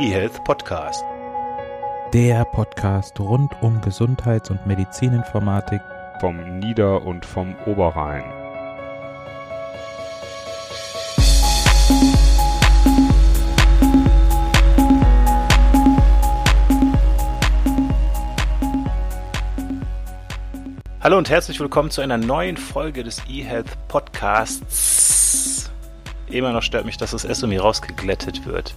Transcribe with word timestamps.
eHealth 0.00 0.44
Podcast. 0.44 1.04
Der 2.12 2.44
Podcast 2.44 3.18
rund 3.18 3.50
um 3.62 3.80
Gesundheits- 3.80 4.48
und 4.48 4.64
Medizininformatik 4.64 5.80
vom 6.20 6.60
Nieder- 6.60 7.04
und 7.04 7.26
vom 7.26 7.56
Oberrhein. 7.66 8.22
Hallo 21.00 21.18
und 21.18 21.28
herzlich 21.28 21.58
willkommen 21.58 21.90
zu 21.90 22.02
einer 22.02 22.18
neuen 22.18 22.56
Folge 22.56 23.02
des 23.02 23.20
eHealth 23.28 23.76
Podcasts. 23.88 25.72
Immer 26.28 26.52
noch 26.52 26.62
stört 26.62 26.84
mich, 26.84 26.98
dass 26.98 27.10
das 27.10 27.24
S 27.24 27.42
um 27.42 27.48
mir 27.50 27.62
rausgeglättet 27.62 28.46
wird. 28.46 28.74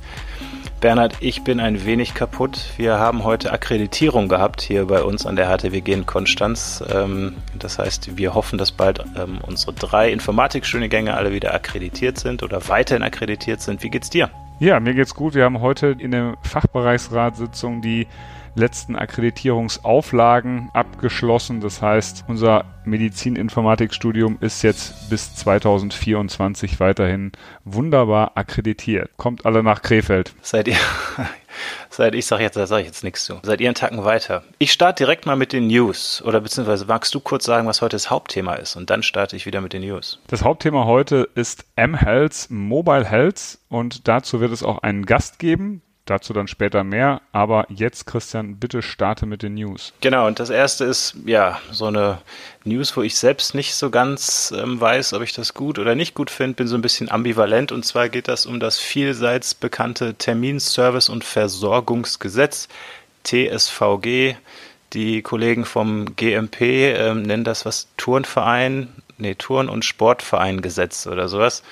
Bernhard, 0.82 1.18
ich 1.20 1.44
bin 1.44 1.60
ein 1.60 1.86
wenig 1.86 2.16
kaputt. 2.16 2.74
Wir 2.76 2.98
haben 2.98 3.24
heute 3.24 3.54
Akkreditierung 3.54 4.28
gehabt 4.28 4.62
hier 4.62 4.88
bei 4.88 5.04
uns 5.04 5.28
an 5.28 5.36
der 5.36 5.46
HTWG 5.46 5.90
in 5.90 6.06
Konstanz. 6.08 6.84
Ähm, 6.92 7.36
das 7.54 7.78
heißt, 7.78 8.18
wir 8.18 8.34
hoffen, 8.34 8.58
dass 8.58 8.72
bald 8.72 9.00
ähm, 9.16 9.38
unsere 9.46 9.74
drei 9.74 10.12
Informatikstudiengänge 10.12 11.14
alle 11.14 11.34
wieder 11.34 11.54
akkreditiert 11.54 12.18
sind 12.18 12.42
oder 12.42 12.68
weiterhin 12.68 13.04
akkreditiert 13.04 13.62
sind. 13.62 13.84
Wie 13.84 13.92
geht's 13.92 14.10
dir? 14.10 14.32
Ja, 14.60 14.80
mir 14.80 14.96
geht's 14.96 15.14
gut. 15.14 15.36
Wir 15.36 15.44
haben 15.44 15.62
heute 15.62 15.96
in 16.00 16.10
der 16.10 16.34
Fachbereichsratssitzung 16.42 17.84
die 17.84 18.08
letzten 18.56 18.96
Akkreditierungsauflagen 18.96 20.70
abgeschlossen. 20.74 21.62
Das 21.62 21.82
heißt, 21.82 22.26
unser 22.28 22.66
Medizininformatikstudium 22.86 24.38
ist 24.42 24.64
jetzt 24.64 25.10
bis 25.10 25.36
2024 25.36 26.80
weiterhin 26.80 27.32
wunderbar 27.64 28.32
akkreditiert. 28.36 29.10
Kommt 29.18 29.46
alle 29.46 29.64
nach 29.64 29.82
Krefeld. 29.82 30.34
Seid 30.42 30.68
ihr, 30.68 30.78
seid 31.90 32.16
ich 32.16 32.26
sage 32.26 32.44
jetzt, 32.44 32.58
da 32.58 32.68
sage 32.68 32.82
ich 32.82 32.88
jetzt 32.88 33.04
nichts 33.04 33.26
zu. 33.26 33.40
Seid 33.44 33.62
ihr 33.62 33.68
einen 33.68 33.76
Tacken 33.76 34.04
weiter? 34.04 34.44
Ich 34.58 34.72
starte 34.72 35.04
direkt 35.04 35.26
mal 35.26 35.36
mit 35.36 35.54
den 35.54 35.68
News 35.68 36.22
oder 36.26 36.42
beziehungsweise 36.42 36.86
magst 36.86 37.14
du 37.14 37.20
kurz 37.20 37.46
sagen, 37.46 37.68
was 37.68 37.82
heute 37.82 37.96
das 37.96 38.10
Hauptthema 38.10 38.56
ist 38.56 38.76
und 38.76 38.90
dann 38.90 39.04
starte 39.04 39.36
ich 39.36 39.46
wieder 39.46 39.62
mit 39.62 39.74
den 39.74 39.84
News. 39.84 40.20
Das 40.28 40.44
Hauptthema 40.44 40.86
heute 40.86 41.30
ist 41.36 41.66
mHealth 41.78 42.48
Mobile 42.50 43.06
Health 43.06 43.60
und 43.70 44.08
dazu 44.08 44.40
wird 44.42 44.52
es 44.52 44.64
auch 44.64 44.80
einen 44.80 45.06
Gast 45.06 45.40
geben. 45.40 45.82
Dazu 46.06 46.34
dann 46.34 46.48
später 46.48 46.84
mehr. 46.84 47.22
Aber 47.32 47.68
jetzt, 47.70 48.08
Christian, 48.08 48.58
bitte 48.58 48.82
starte 48.82 49.26
mit 49.26 49.44
den 49.44 49.54
News. 49.54 49.94
Genau, 50.02 50.26
und 50.28 50.40
das 50.40 50.50
erste 50.50 50.86
ist 50.86 51.16
ja 51.26 51.60
so 51.72 51.86
eine 51.86 52.18
News, 52.64 52.98
wo 52.98 53.02
ich 53.04 53.16
selbst 53.16 53.54
nicht 53.54 53.76
so 53.76 53.92
ganz 53.92 54.52
ähm, 54.58 54.82
weiß, 54.82 55.14
ob 55.14 55.22
ich 55.22 55.34
das 55.34 55.54
gut 55.54 55.78
oder 55.78 55.94
nicht 55.94 56.16
gut 56.16 56.32
finde. 56.32 56.56
Bin 56.56 56.68
so 56.68 56.76
ein 56.76 56.82
bisschen 56.82 57.12
ambivalent. 57.12 57.72
Und 57.72 57.86
zwar 57.86 58.10
geht 58.10 58.28
das 58.28 58.48
um 58.48 58.60
das 58.60 58.80
vielseits 58.80 59.54
bekannte 59.54 60.16
Terminservice- 60.18 61.10
und 61.10 61.24
Versorgungsgesetz, 61.24 62.68
TSVG. 63.24 64.36
Die 64.94 65.22
Kollegen 65.22 65.66
vom 65.66 66.16
GMP 66.16 66.62
ähm, 66.62 67.22
nennen 67.22 67.44
das 67.44 67.66
was 67.66 67.88
Turnverein, 67.96 68.90
nee, 69.18 69.36
Turn- 69.36 69.70
und 69.70 69.86
Sportverein-Gesetz 69.86 71.08
oder 71.08 71.30
sowas. 71.30 71.64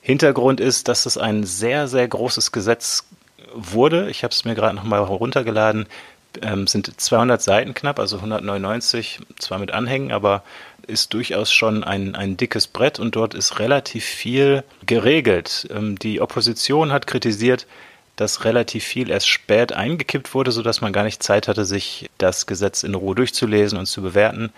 Hintergrund 0.00 0.58
ist, 0.58 0.88
dass 0.88 1.06
es 1.06 1.18
ein 1.18 1.44
sehr, 1.44 1.86
sehr 1.86 2.08
großes 2.08 2.50
Gesetz 2.50 3.04
wurde, 3.54 4.10
ich 4.10 4.24
habe 4.24 4.32
es 4.32 4.44
mir 4.44 4.54
gerade 4.54 4.74
nochmal 4.74 5.00
runtergeladen, 5.00 5.86
ähm, 6.42 6.66
sind 6.66 7.00
200 7.00 7.40
Seiten 7.40 7.74
knapp, 7.74 7.98
also 7.98 8.16
199, 8.16 9.20
zwar 9.38 9.58
mit 9.58 9.70
Anhängen, 9.70 10.12
aber 10.12 10.42
ist 10.86 11.12
durchaus 11.12 11.52
schon 11.52 11.84
ein, 11.84 12.14
ein 12.14 12.36
dickes 12.36 12.66
Brett 12.66 12.98
und 12.98 13.14
dort 13.14 13.34
ist 13.34 13.58
relativ 13.58 14.04
viel 14.04 14.64
geregelt. 14.86 15.68
Ähm, 15.70 15.98
die 15.98 16.20
Opposition 16.20 16.92
hat 16.92 17.06
kritisiert, 17.06 17.66
dass 18.16 18.44
relativ 18.44 18.84
viel 18.84 19.10
erst 19.10 19.28
spät 19.28 19.72
eingekippt 19.72 20.34
wurde, 20.34 20.50
sodass 20.50 20.80
man 20.80 20.92
gar 20.92 21.04
nicht 21.04 21.22
Zeit 21.22 21.46
hatte, 21.46 21.64
sich 21.64 22.10
das 22.18 22.46
Gesetz 22.46 22.82
in 22.82 22.94
Ruhe 22.94 23.14
durchzulesen 23.14 23.78
und 23.78 23.86
zu 23.86 24.02
bewerten. 24.02 24.50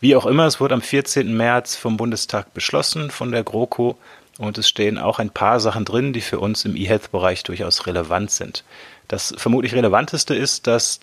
Wie 0.00 0.16
auch 0.16 0.26
immer, 0.26 0.46
es 0.46 0.58
wurde 0.58 0.74
am 0.74 0.82
14. 0.82 1.36
März 1.36 1.76
vom 1.76 1.96
Bundestag 1.96 2.52
beschlossen, 2.54 3.10
von 3.10 3.30
der 3.30 3.44
GroKo. 3.44 3.96
Und 4.38 4.58
es 4.58 4.68
stehen 4.68 4.98
auch 4.98 5.18
ein 5.18 5.30
paar 5.30 5.60
Sachen 5.60 5.84
drin, 5.84 6.12
die 6.12 6.20
für 6.20 6.40
uns 6.40 6.64
im 6.64 6.76
E-Health-Bereich 6.76 7.44
durchaus 7.44 7.86
relevant 7.86 8.30
sind. 8.30 8.64
Das 9.08 9.34
vermutlich 9.36 9.74
relevanteste 9.74 10.34
ist, 10.34 10.66
dass 10.66 11.00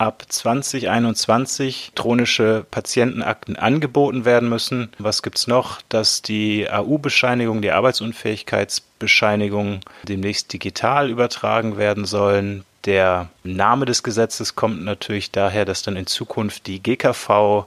ab 0.00 0.24
2021 0.26 1.88
elektronische 1.88 2.64
Patientenakten 2.70 3.56
angeboten 3.56 4.24
werden 4.24 4.48
müssen. 4.48 4.88
Was 4.98 5.22
gibt's 5.22 5.46
noch? 5.46 5.82
Dass 5.90 6.22
die 6.22 6.70
AU-Bescheinigung, 6.70 7.60
die 7.60 7.70
Arbeitsunfähigkeitsbescheinigung 7.70 9.80
demnächst 10.04 10.54
digital 10.54 11.10
übertragen 11.10 11.76
werden 11.76 12.06
sollen. 12.06 12.64
Der 12.86 13.28
Name 13.44 13.84
des 13.84 14.02
Gesetzes 14.02 14.56
kommt 14.56 14.82
natürlich 14.82 15.32
daher, 15.32 15.66
dass 15.66 15.82
dann 15.82 15.96
in 15.96 16.06
Zukunft 16.06 16.66
die 16.66 16.82
GKV 16.82 17.66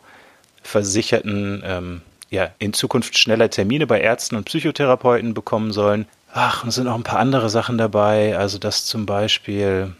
versicherten 0.63 1.61
ähm, 1.63 2.01
ja, 2.33 2.49
in 2.57 2.73
Zukunft 2.73 3.15
schneller 3.15 3.51
Termine 3.51 3.85
bei 3.85 4.01
Ärzten 4.01 4.35
und 4.35 4.45
Psychotherapeuten 4.45 5.35
bekommen 5.35 5.71
sollen. 5.71 6.07
Ach, 6.33 6.63
und 6.63 6.71
sind 6.71 6.87
auch 6.87 6.95
ein 6.95 7.03
paar 7.03 7.19
andere 7.19 7.47
Sachen 7.47 7.77
dabei, 7.77 8.35
also 8.35 8.57
dass 8.57 8.85
zum 8.85 9.05
Beispiel 9.05 9.93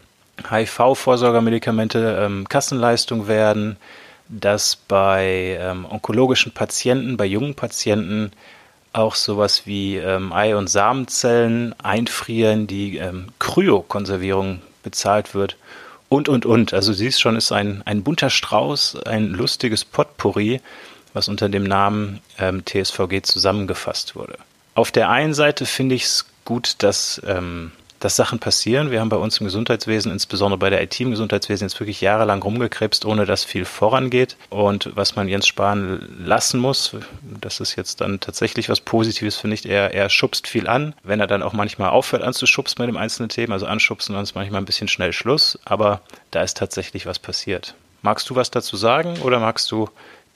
HIV-Vorsorgermedikamente 0.50 2.18
ähm, 2.20 2.48
Kassenleistung 2.48 3.28
werden, 3.28 3.76
dass 4.28 4.74
bei 4.74 5.56
ähm, 5.60 5.86
onkologischen 5.88 6.50
Patienten, 6.50 7.16
bei 7.16 7.24
jungen 7.24 7.54
Patienten 7.54 8.32
auch 8.92 9.14
sowas 9.14 9.64
wie 9.64 9.96
ähm, 9.98 10.32
Ei- 10.32 10.56
und 10.56 10.68
Samenzellen 10.68 11.72
einfrieren, 11.80 12.66
die 12.66 12.96
ähm, 12.96 13.28
Kryokonservierung 13.38 14.60
bezahlt 14.82 15.36
wird 15.36 15.56
und, 16.08 16.28
und, 16.28 16.46
und. 16.46 16.74
Also 16.74 16.92
siehst 16.92 17.20
schon, 17.20 17.36
ist 17.36 17.52
ein, 17.52 17.82
ein 17.84 18.02
bunter 18.02 18.30
Strauß, 18.30 19.04
ein 19.04 19.28
lustiges 19.28 19.84
Potpourri 19.84 20.60
was 21.14 21.28
unter 21.28 21.48
dem 21.48 21.64
Namen 21.64 22.20
ähm, 22.38 22.64
TSVG 22.66 23.22
zusammengefasst 23.22 24.14
wurde. 24.14 24.36
Auf 24.74 24.92
der 24.92 25.08
einen 25.08 25.32
Seite 25.32 25.64
finde 25.64 25.94
ich 25.94 26.04
es 26.04 26.26
gut, 26.44 26.76
dass, 26.82 27.22
ähm, 27.26 27.70
dass 28.00 28.16
Sachen 28.16 28.40
passieren. 28.40 28.90
Wir 28.90 29.00
haben 29.00 29.08
bei 29.08 29.16
uns 29.16 29.38
im 29.38 29.44
Gesundheitswesen, 29.46 30.10
insbesondere 30.10 30.58
bei 30.58 30.68
der 30.68 30.82
IT 30.82 30.98
im 31.00 31.10
Gesundheitswesen, 31.10 31.66
jetzt 31.68 31.78
wirklich 31.78 32.00
jahrelang 32.00 32.42
rumgekrebst, 32.42 33.04
ohne 33.04 33.24
dass 33.24 33.44
viel 33.44 33.64
vorangeht. 33.64 34.36
Und 34.50 34.90
was 34.96 35.14
man 35.14 35.28
Jens 35.28 35.46
Spahn 35.46 36.16
lassen 36.18 36.58
muss, 36.58 36.96
das 37.22 37.60
ist 37.60 37.76
jetzt 37.76 38.00
dann 38.00 38.18
tatsächlich 38.18 38.68
was 38.68 38.80
Positives, 38.80 39.36
finde 39.36 39.54
ich. 39.54 39.64
Er, 39.64 39.94
er 39.94 40.10
schubst 40.10 40.48
viel 40.48 40.66
an, 40.66 40.94
wenn 41.04 41.20
er 41.20 41.28
dann 41.28 41.44
auch 41.44 41.52
manchmal 41.52 41.90
aufhört 41.90 42.24
anzuschubsen 42.24 42.76
bei 42.78 42.86
dem 42.86 42.96
einzelnen 42.96 43.28
Thema. 43.28 43.54
Also 43.54 43.66
anschubsen, 43.66 44.14
dann 44.14 44.24
ist 44.24 44.34
manchmal 44.34 44.60
ein 44.60 44.66
bisschen 44.66 44.88
schnell 44.88 45.12
Schluss. 45.12 45.58
Aber 45.64 46.00
da 46.32 46.42
ist 46.42 46.56
tatsächlich 46.56 47.06
was 47.06 47.20
passiert. 47.20 47.74
Magst 48.02 48.28
du 48.28 48.34
was 48.34 48.50
dazu 48.50 48.76
sagen 48.76 49.18
oder 49.22 49.38
magst 49.38 49.70
du 49.70 49.88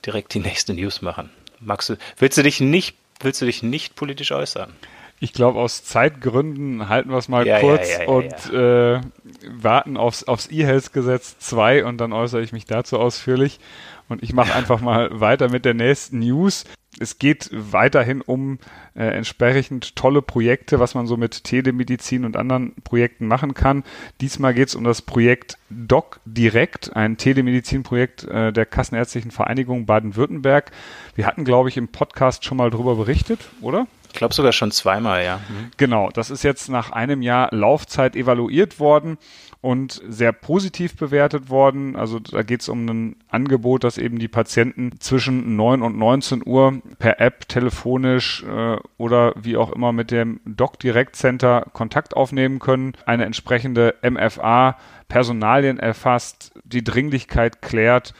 direkt 0.05 0.33
die 0.33 0.39
nächste 0.39 0.73
News 0.73 1.01
machen. 1.01 1.29
Magst 1.59 1.89
du, 1.89 1.97
willst 2.17 2.37
du 2.37 2.43
dich 2.43 2.59
nicht, 2.61 2.95
willst 3.19 3.41
du 3.41 3.45
dich 3.45 3.63
nicht 3.63 3.95
politisch 3.95 4.31
äußern? 4.31 4.73
Ich 5.21 5.33
glaube, 5.33 5.59
aus 5.59 5.83
Zeitgründen 5.83 6.87
halten 6.87 7.09
wir 7.09 7.17
es 7.17 7.27
mal 7.27 7.45
ja, 7.45 7.59
kurz 7.59 7.89
ja, 7.91 8.03
ja, 8.03 8.07
und 8.07 8.53
äh, 8.53 9.01
warten 9.43 9.97
aufs, 9.97 10.23
aufs 10.23 10.49
E-Health-Gesetz 10.49 11.39
2 11.39 11.83
und 11.83 11.97
dann 11.97 12.13
äußere 12.13 12.41
ich 12.41 12.53
mich 12.53 12.65
dazu 12.65 12.97
ausführlich. 12.97 13.59
Und 14.07 14.23
ich 14.23 14.31
mache 14.31 14.55
einfach 14.55 14.79
mal 14.79 15.19
weiter 15.19 15.49
mit 15.49 15.65
der 15.65 15.73
nächsten 15.73 16.19
News 16.19 16.63
es 16.97 17.19
geht 17.19 17.49
weiterhin 17.51 18.21
um 18.21 18.57
äh, 18.95 19.03
entsprechend 19.03 19.95
tolle 19.95 20.21
Projekte, 20.21 20.79
was 20.79 20.95
man 20.95 21.05
so 21.07 21.17
mit 21.17 21.43
Telemedizin 21.43 22.25
und 22.25 22.35
anderen 22.35 22.73
Projekten 22.83 23.27
machen 23.27 23.53
kann. 23.53 23.83
Diesmal 24.21 24.53
geht 24.53 24.69
es 24.69 24.75
um 24.75 24.83
das 24.83 25.01
Projekt 25.01 25.57
Doc 25.69 26.19
Direct, 26.25 26.95
ein 26.95 27.17
Telemedizinprojekt 27.17 28.23
äh, 28.23 28.51
der 28.51 28.65
Kassenärztlichen 28.65 29.31
Vereinigung 29.31 29.85
Baden-Württemberg. 29.85 30.71
Wir 31.15 31.27
hatten, 31.27 31.45
glaube 31.45 31.69
ich, 31.69 31.77
im 31.77 31.89
Podcast 31.89 32.43
schon 32.43 32.57
mal 32.57 32.71
darüber 32.71 32.95
berichtet, 32.95 33.39
oder? 33.61 33.87
Ich 34.11 34.17
glaube 34.17 34.33
sogar 34.33 34.53
schon 34.53 34.71
zweimal, 34.71 35.23
ja. 35.23 35.37
Mhm. 35.37 35.71
Genau, 35.77 36.09
das 36.09 36.31
ist 36.31 36.43
jetzt 36.43 36.67
nach 36.69 36.91
einem 36.91 37.21
Jahr 37.21 37.49
Laufzeit 37.53 38.15
evaluiert 38.15 38.79
worden 38.79 39.19
und 39.61 40.01
sehr 40.07 40.31
positiv 40.31 40.95
bewertet 40.95 41.49
worden. 41.49 41.95
Also 41.95 42.19
da 42.19 42.43
geht 42.43 42.61
es 42.61 42.69
um 42.69 42.87
ein 42.87 43.15
Angebot, 43.29 43.83
dass 43.83 43.97
eben 43.97 44.17
die 44.17 44.29
Patienten 44.29 44.99
zwischen 44.99 45.57
9 45.57 45.81
und 45.81 45.97
19 45.97 46.43
Uhr 46.45 46.81
per 46.97 47.19
App, 47.19 47.47
telefonisch 47.49 48.43
äh, 48.43 48.77
oder 48.97 49.33
wie 49.35 49.57
auch 49.57 49.73
immer 49.73 49.91
mit 49.91 50.11
dem 50.11 50.39
Doc 50.45 50.79
Direct 50.79 51.15
Center 51.15 51.65
Kontakt 51.73 52.15
aufnehmen 52.15 52.59
können, 52.59 52.93
eine 53.05 53.25
entsprechende 53.25 53.95
MFA 54.01 54.77
Personalien 55.09 55.77
erfasst, 55.77 56.53
die 56.63 56.83
Dringlichkeit 56.83 57.61
klärt 57.61 58.13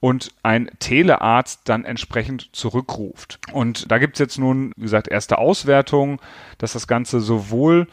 und 0.00 0.32
ein 0.42 0.68
Telearzt 0.80 1.60
dann 1.64 1.84
entsprechend 1.84 2.50
zurückruft. 2.52 3.38
Und 3.52 3.90
da 3.90 3.98
gibt 3.98 4.16
es 4.16 4.18
jetzt 4.18 4.38
nun, 4.38 4.72
wie 4.76 4.82
gesagt, 4.82 5.06
erste 5.06 5.38
Auswertungen, 5.38 6.18
dass 6.58 6.72
das 6.72 6.88
Ganze 6.88 7.20
sowohl 7.20 7.86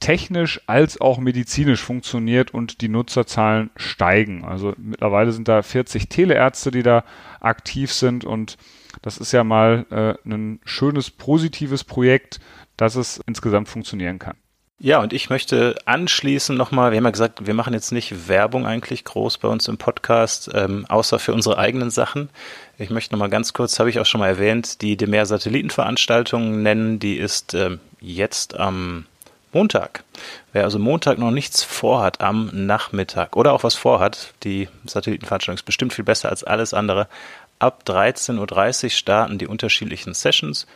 technisch 0.00 0.60
als 0.66 1.00
auch 1.00 1.18
medizinisch 1.18 1.82
funktioniert 1.82 2.52
und 2.52 2.80
die 2.80 2.88
Nutzerzahlen 2.88 3.70
steigen. 3.76 4.44
Also 4.44 4.74
mittlerweile 4.76 5.32
sind 5.32 5.48
da 5.48 5.62
40 5.62 6.08
Teleärzte, 6.08 6.70
die 6.70 6.82
da 6.82 7.04
aktiv 7.40 7.92
sind 7.92 8.24
und 8.24 8.56
das 9.02 9.18
ist 9.18 9.32
ja 9.32 9.44
mal 9.44 9.86
äh, 9.90 10.28
ein 10.28 10.60
schönes, 10.64 11.10
positives 11.10 11.84
Projekt, 11.84 12.40
dass 12.76 12.94
es 12.94 13.20
insgesamt 13.26 13.68
funktionieren 13.68 14.18
kann. 14.18 14.36
Ja, 14.78 15.00
und 15.00 15.14
ich 15.14 15.30
möchte 15.30 15.74
anschließen 15.86 16.54
nochmal, 16.54 16.90
wir 16.90 16.98
haben 16.98 17.04
ja 17.04 17.10
gesagt, 17.10 17.46
wir 17.46 17.54
machen 17.54 17.72
jetzt 17.72 17.92
nicht 17.92 18.28
Werbung 18.28 18.66
eigentlich 18.66 19.04
groß 19.04 19.38
bei 19.38 19.48
uns 19.48 19.68
im 19.68 19.78
Podcast, 19.78 20.50
ähm, 20.52 20.84
außer 20.86 21.18
für 21.18 21.32
unsere 21.32 21.56
eigenen 21.56 21.90
Sachen. 21.90 22.28
Ich 22.76 22.90
möchte 22.90 23.14
nochmal 23.14 23.30
ganz 23.30 23.54
kurz, 23.54 23.78
habe 23.78 23.88
ich 23.88 24.00
auch 24.00 24.04
schon 24.04 24.20
mal 24.20 24.28
erwähnt, 24.28 24.82
die 24.82 24.98
Demer 24.98 25.24
Satellitenveranstaltung 25.24 26.62
nennen. 26.62 26.98
Die 26.98 27.16
ist 27.16 27.54
ähm, 27.54 27.80
jetzt 28.00 28.58
am 28.58 29.06
Montag. 29.52 30.04
Wer 30.52 30.64
also 30.64 30.78
Montag 30.78 31.18
noch 31.18 31.30
nichts 31.30 31.62
vorhat 31.62 32.20
am 32.20 32.50
Nachmittag 32.52 33.36
oder 33.36 33.52
auch 33.52 33.62
was 33.62 33.74
vorhat, 33.74 34.34
die 34.42 34.68
Satellitenveranstaltung 34.84 35.58
ist 35.58 35.64
bestimmt 35.64 35.92
viel 35.92 36.04
besser 36.04 36.30
als 36.30 36.44
alles 36.44 36.74
andere. 36.74 37.08
Ab 37.58 37.84
13.30 37.86 38.84
Uhr 38.84 38.90
starten 38.90 39.38
die 39.38 39.46
unterschiedlichen 39.46 40.14
Sessions 40.14 40.66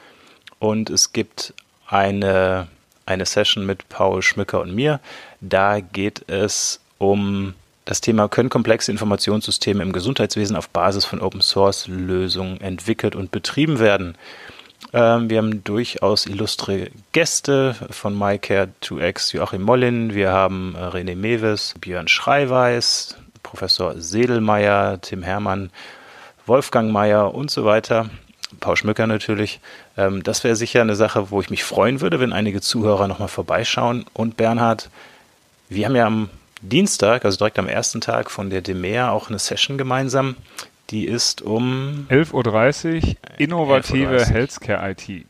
und 0.59 0.89
es 0.91 1.13
gibt 1.13 1.53
eine 1.87 2.69
eine 3.11 3.27
Session 3.27 3.67
mit 3.67 3.89
Paul 3.89 4.23
Schmücker 4.23 4.61
und 4.61 4.75
mir. 4.75 5.01
Da 5.41 5.81
geht 5.81 6.29
es 6.29 6.81
um 6.99 7.55
das 7.85 8.01
Thema, 8.01 8.29
können 8.29 8.51
komplexe 8.51 8.93
Informationssysteme 8.93 9.83
im 9.83 9.93
Gesundheitswesen 9.93 10.57
auf 10.57 10.69
Basis 10.69 11.05
von 11.05 11.21
Open-Source-Lösungen 11.21 12.61
entwickelt 12.61 13.17
und 13.17 13.31
betrieben 13.33 13.79
werden? 13.81 14.17
Ähm, 14.93 15.31
wir 15.31 15.39
haben 15.39 15.63
durchaus 15.63 16.27
illustre 16.27 16.91
Gäste 17.13 17.77
von 17.91 18.19
MyCare2X, 18.19 19.35
Joachim 19.37 19.63
Mollin, 19.63 20.15
wir 20.15 20.33
haben 20.33 20.75
äh, 20.75 20.79
René 20.79 21.17
Mewes, 21.17 21.75
Björn 21.81 22.09
Schreiweis, 22.09 23.17
Professor 23.43 24.01
Sedelmeier, 24.01 25.01
Tim 25.01 25.23
Hermann, 25.23 25.71
Wolfgang 26.47 26.91
Meyer 26.91 27.35
und 27.35 27.51
so 27.51 27.65
weiter. 27.65 28.11
Paul 28.59 28.77
Schmücker 28.77 29.07
natürlich. 29.07 29.61
Ähm, 29.97 30.23
das 30.23 30.43
wäre 30.45 30.57
sicher 30.57 30.81
eine 30.81 30.97
Sache, 30.97 31.31
wo 31.31 31.41
ich 31.41 31.51
mich 31.51 31.63
freuen 31.63 32.01
würde, 32.01 32.19
wenn 32.19 32.33
einige 32.33 32.61
Zuhörer 32.61 33.07
nochmal 33.07 33.29
vorbeischauen. 33.29 34.05
Und 34.13 34.37
Bernhard, 34.37 34.91
wir 35.69 35.87
haben 35.87 35.97
ja 35.97 36.07
am 36.07 36.31
Dienstag, 36.63 37.25
also 37.25 37.39
direkt 37.39 37.59
am 37.59 37.69
ersten 37.69 38.01
Tag 38.01 38.31
von 38.31 38.51
der 38.51 38.61
DEMEA 38.61 39.11
auch 39.11 39.29
eine 39.29 39.39
Session 39.39 39.79
gemeinsam. 39.79 40.37
Die 40.91 41.07
ist 41.07 41.43
um 41.43 42.07
11.30 42.11 42.97
Uhr, 42.97 43.17
innovative 43.39 44.17
11 44.19 44.31
Healthcare 44.31 44.91
IT. 44.91 45.27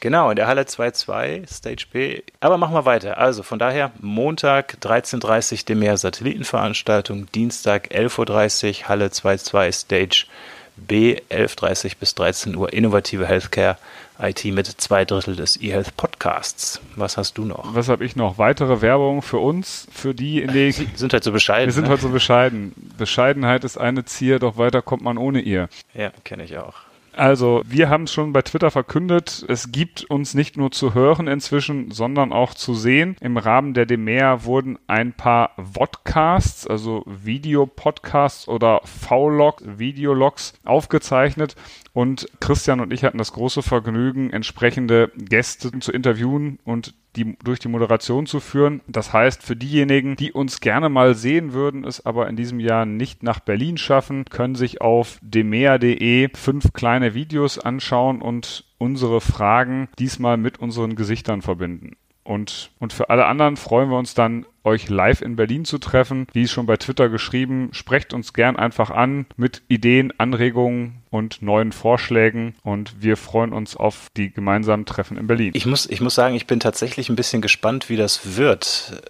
Genau, 0.00 0.30
in 0.30 0.36
der 0.36 0.48
Halle 0.48 0.62
2.2, 0.62 1.46
Stage 1.46 1.86
B. 1.92 2.22
Aber 2.40 2.58
machen 2.58 2.74
wir 2.74 2.84
weiter. 2.84 3.18
Also 3.18 3.42
von 3.44 3.60
daher 3.60 3.92
Montag 4.00 4.78
13.30 4.82 5.52
Uhr 5.52 5.58
DEMEA 5.68 5.96
Satellitenveranstaltung, 5.96 7.30
Dienstag 7.30 7.92
11.30 7.92 8.82
Uhr 8.82 8.88
Halle 8.88 9.06
2.2 9.06 9.72
Stage 9.72 10.26
B. 10.26 10.61
B 10.76 11.16
11.30 11.30 11.92
bis 11.98 12.14
13 12.14 12.56
Uhr 12.56 12.72
innovative 12.72 13.26
Healthcare 13.26 13.76
IT 14.18 14.44
mit 14.44 14.66
zwei 14.66 15.04
Drittel 15.04 15.36
des 15.36 15.60
eHealth 15.60 15.96
Podcasts. 15.96 16.80
Was 16.96 17.16
hast 17.16 17.38
du 17.38 17.44
noch? 17.44 17.74
Was 17.74 17.88
habe 17.88 18.04
ich 18.04 18.14
noch? 18.16 18.38
Weitere 18.38 18.80
Werbung 18.80 19.22
für 19.22 19.38
uns, 19.38 19.88
für 19.92 20.14
die, 20.14 20.40
in 20.42 20.52
die 20.52 20.76
Wir 20.76 20.86
sind 20.96 21.12
halt 21.12 21.24
so 21.24 21.32
bescheiden. 21.32 21.66
Wir 21.66 21.72
sind 21.72 21.84
ne? 21.84 21.90
halt 21.90 22.00
so 22.00 22.10
bescheiden. 22.10 22.72
Bescheidenheit 22.96 23.64
ist 23.64 23.78
eine 23.78 24.04
Zier, 24.04 24.38
doch 24.38 24.56
weiter 24.56 24.82
kommt 24.82 25.02
man 25.02 25.18
ohne 25.18 25.40
ihr. 25.40 25.68
Ja, 25.94 26.10
kenne 26.24 26.44
ich 26.44 26.56
auch. 26.58 26.74
Also, 27.14 27.62
wir 27.66 27.90
haben 27.90 28.04
es 28.04 28.12
schon 28.12 28.32
bei 28.32 28.42
Twitter 28.42 28.70
verkündet, 28.70 29.44
es 29.48 29.70
gibt 29.70 30.04
uns 30.04 30.32
nicht 30.32 30.56
nur 30.56 30.70
zu 30.70 30.94
hören 30.94 31.28
inzwischen, 31.28 31.90
sondern 31.90 32.32
auch 32.32 32.54
zu 32.54 32.74
sehen. 32.74 33.16
Im 33.20 33.36
Rahmen 33.36 33.74
der 33.74 33.84
DEMEA 33.84 34.44
wurden 34.44 34.78
ein 34.86 35.12
paar 35.12 35.50
Vodcasts, 35.56 36.66
also 36.66 37.04
Videopodcasts 37.06 38.48
oder 38.48 38.80
V-Logs, 38.84 39.62
Videologs 39.66 40.54
aufgezeichnet 40.64 41.54
und 41.92 42.26
Christian 42.40 42.80
und 42.80 42.92
ich 42.92 43.04
hatten 43.04 43.18
das 43.18 43.32
große 43.32 43.62
Vergnügen, 43.62 44.30
entsprechende 44.30 45.10
Gäste 45.16 45.78
zu 45.78 45.92
interviewen 45.92 46.58
und 46.64 46.94
die 47.16 47.36
durch 47.44 47.58
die 47.58 47.68
Moderation 47.68 48.26
zu 48.26 48.40
führen. 48.40 48.80
Das 48.86 49.12
heißt, 49.12 49.42
für 49.42 49.56
diejenigen, 49.56 50.16
die 50.16 50.32
uns 50.32 50.60
gerne 50.60 50.88
mal 50.88 51.14
sehen 51.14 51.52
würden, 51.52 51.84
es 51.84 52.06
aber 52.06 52.28
in 52.28 52.36
diesem 52.36 52.60
Jahr 52.60 52.86
nicht 52.86 53.22
nach 53.22 53.40
Berlin 53.40 53.76
schaffen, 53.76 54.24
können 54.24 54.54
sich 54.54 54.80
auf 54.80 55.18
demea.de 55.20 56.30
fünf 56.34 56.72
kleine 56.72 57.12
Videos 57.14 57.58
anschauen 57.58 58.22
und 58.22 58.64
unsere 58.78 59.20
Fragen 59.20 59.88
diesmal 59.98 60.38
mit 60.38 60.58
unseren 60.58 60.96
Gesichtern 60.96 61.42
verbinden. 61.42 61.96
Und, 62.24 62.70
und 62.78 62.92
für 62.92 63.10
alle 63.10 63.26
anderen 63.26 63.56
freuen 63.56 63.90
wir 63.90 63.98
uns 63.98 64.14
dann, 64.14 64.46
euch 64.64 64.88
live 64.88 65.22
in 65.22 65.36
Berlin 65.36 65.64
zu 65.64 65.78
treffen. 65.78 66.26
Wie 66.32 66.46
schon 66.46 66.66
bei 66.66 66.76
Twitter 66.76 67.08
geschrieben, 67.08 67.70
sprecht 67.72 68.14
uns 68.14 68.32
gern 68.32 68.56
einfach 68.56 68.90
an 68.90 69.26
mit 69.36 69.62
Ideen, 69.68 70.12
Anregungen 70.18 71.02
und 71.10 71.42
neuen 71.42 71.72
Vorschlägen 71.72 72.54
und 72.62 72.94
wir 73.00 73.16
freuen 73.16 73.52
uns 73.52 73.76
auf 73.76 74.08
die 74.16 74.32
gemeinsamen 74.32 74.86
Treffen 74.86 75.16
in 75.16 75.26
Berlin. 75.26 75.50
Ich 75.54 75.66
muss, 75.66 75.86
ich 75.86 76.00
muss 76.00 76.14
sagen, 76.14 76.34
ich 76.34 76.46
bin 76.46 76.60
tatsächlich 76.60 77.08
ein 77.08 77.16
bisschen 77.16 77.42
gespannt, 77.42 77.88
wie 77.88 77.96
das 77.96 78.36
wird 78.36 79.02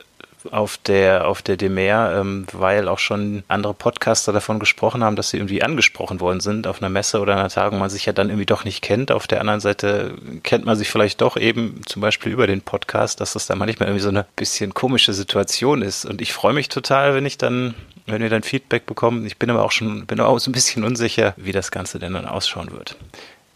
auf 0.50 0.76
der, 0.78 1.26
auf 1.26 1.42
der 1.42 1.56
DEMER, 1.56 2.16
ähm, 2.20 2.46
weil 2.52 2.88
auch 2.88 2.98
schon 2.98 3.44
andere 3.48 3.74
Podcaster 3.74 4.32
davon 4.32 4.58
gesprochen 4.58 5.04
haben, 5.04 5.16
dass 5.16 5.30
sie 5.30 5.36
irgendwie 5.36 5.62
angesprochen 5.62 6.20
worden 6.20 6.40
sind 6.40 6.66
auf 6.66 6.80
einer 6.80 6.88
Messe 6.88 7.20
oder 7.20 7.34
einer 7.36 7.48
Tagung, 7.48 7.78
man 7.78 7.90
sich 7.90 8.06
ja 8.06 8.12
dann 8.12 8.28
irgendwie 8.28 8.46
doch 8.46 8.64
nicht 8.64 8.82
kennt. 8.82 9.12
Auf 9.12 9.26
der 9.26 9.40
anderen 9.40 9.60
Seite 9.60 10.14
kennt 10.42 10.64
man 10.64 10.76
sich 10.76 10.90
vielleicht 10.90 11.20
doch 11.20 11.36
eben 11.36 11.80
zum 11.86 12.02
Beispiel 12.02 12.32
über 12.32 12.46
den 12.46 12.60
Podcast, 12.60 13.20
dass 13.20 13.34
das 13.34 13.46
dann 13.46 13.58
manchmal 13.58 13.88
irgendwie 13.88 14.02
so 14.02 14.08
eine 14.08 14.26
bisschen 14.36 14.74
komische 14.74 15.12
Situation 15.12 15.82
ist. 15.82 16.04
Und 16.04 16.20
ich 16.20 16.32
freue 16.32 16.54
mich 16.54 16.68
total, 16.68 17.14
wenn 17.14 17.26
ich 17.26 17.38
dann, 17.38 17.74
wenn 18.06 18.22
wir 18.22 18.30
dann 18.30 18.42
Feedback 18.42 18.86
bekommen. 18.86 19.26
Ich 19.26 19.38
bin 19.38 19.50
aber 19.50 19.62
auch 19.62 19.72
schon, 19.72 20.06
bin 20.06 20.20
auch 20.20 20.38
so 20.38 20.50
ein 20.50 20.54
bisschen 20.54 20.84
unsicher, 20.84 21.34
wie 21.36 21.52
das 21.52 21.70
Ganze 21.70 21.98
denn 21.98 22.14
dann 22.14 22.26
ausschauen 22.26 22.72
wird. 22.72 22.96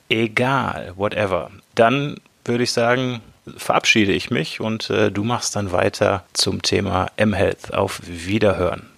Egal, 0.09 0.93
whatever. 0.97 1.51
Dann 1.75 2.17
würde 2.45 2.65
ich 2.65 2.73
sagen, 2.73 3.21
verabschiede 3.57 4.13
ich 4.13 4.31
mich 4.31 4.61
und 4.61 4.91
äh, 4.91 5.11
du 5.11 5.25
machst 5.25 5.57
dann 5.57 5.73
weiter 5.73 6.25
zum 6.33 6.63
Thema 6.63 7.11
M-Health. 7.17 7.75
Auf 7.75 8.01
Wiederhören. 8.05 8.89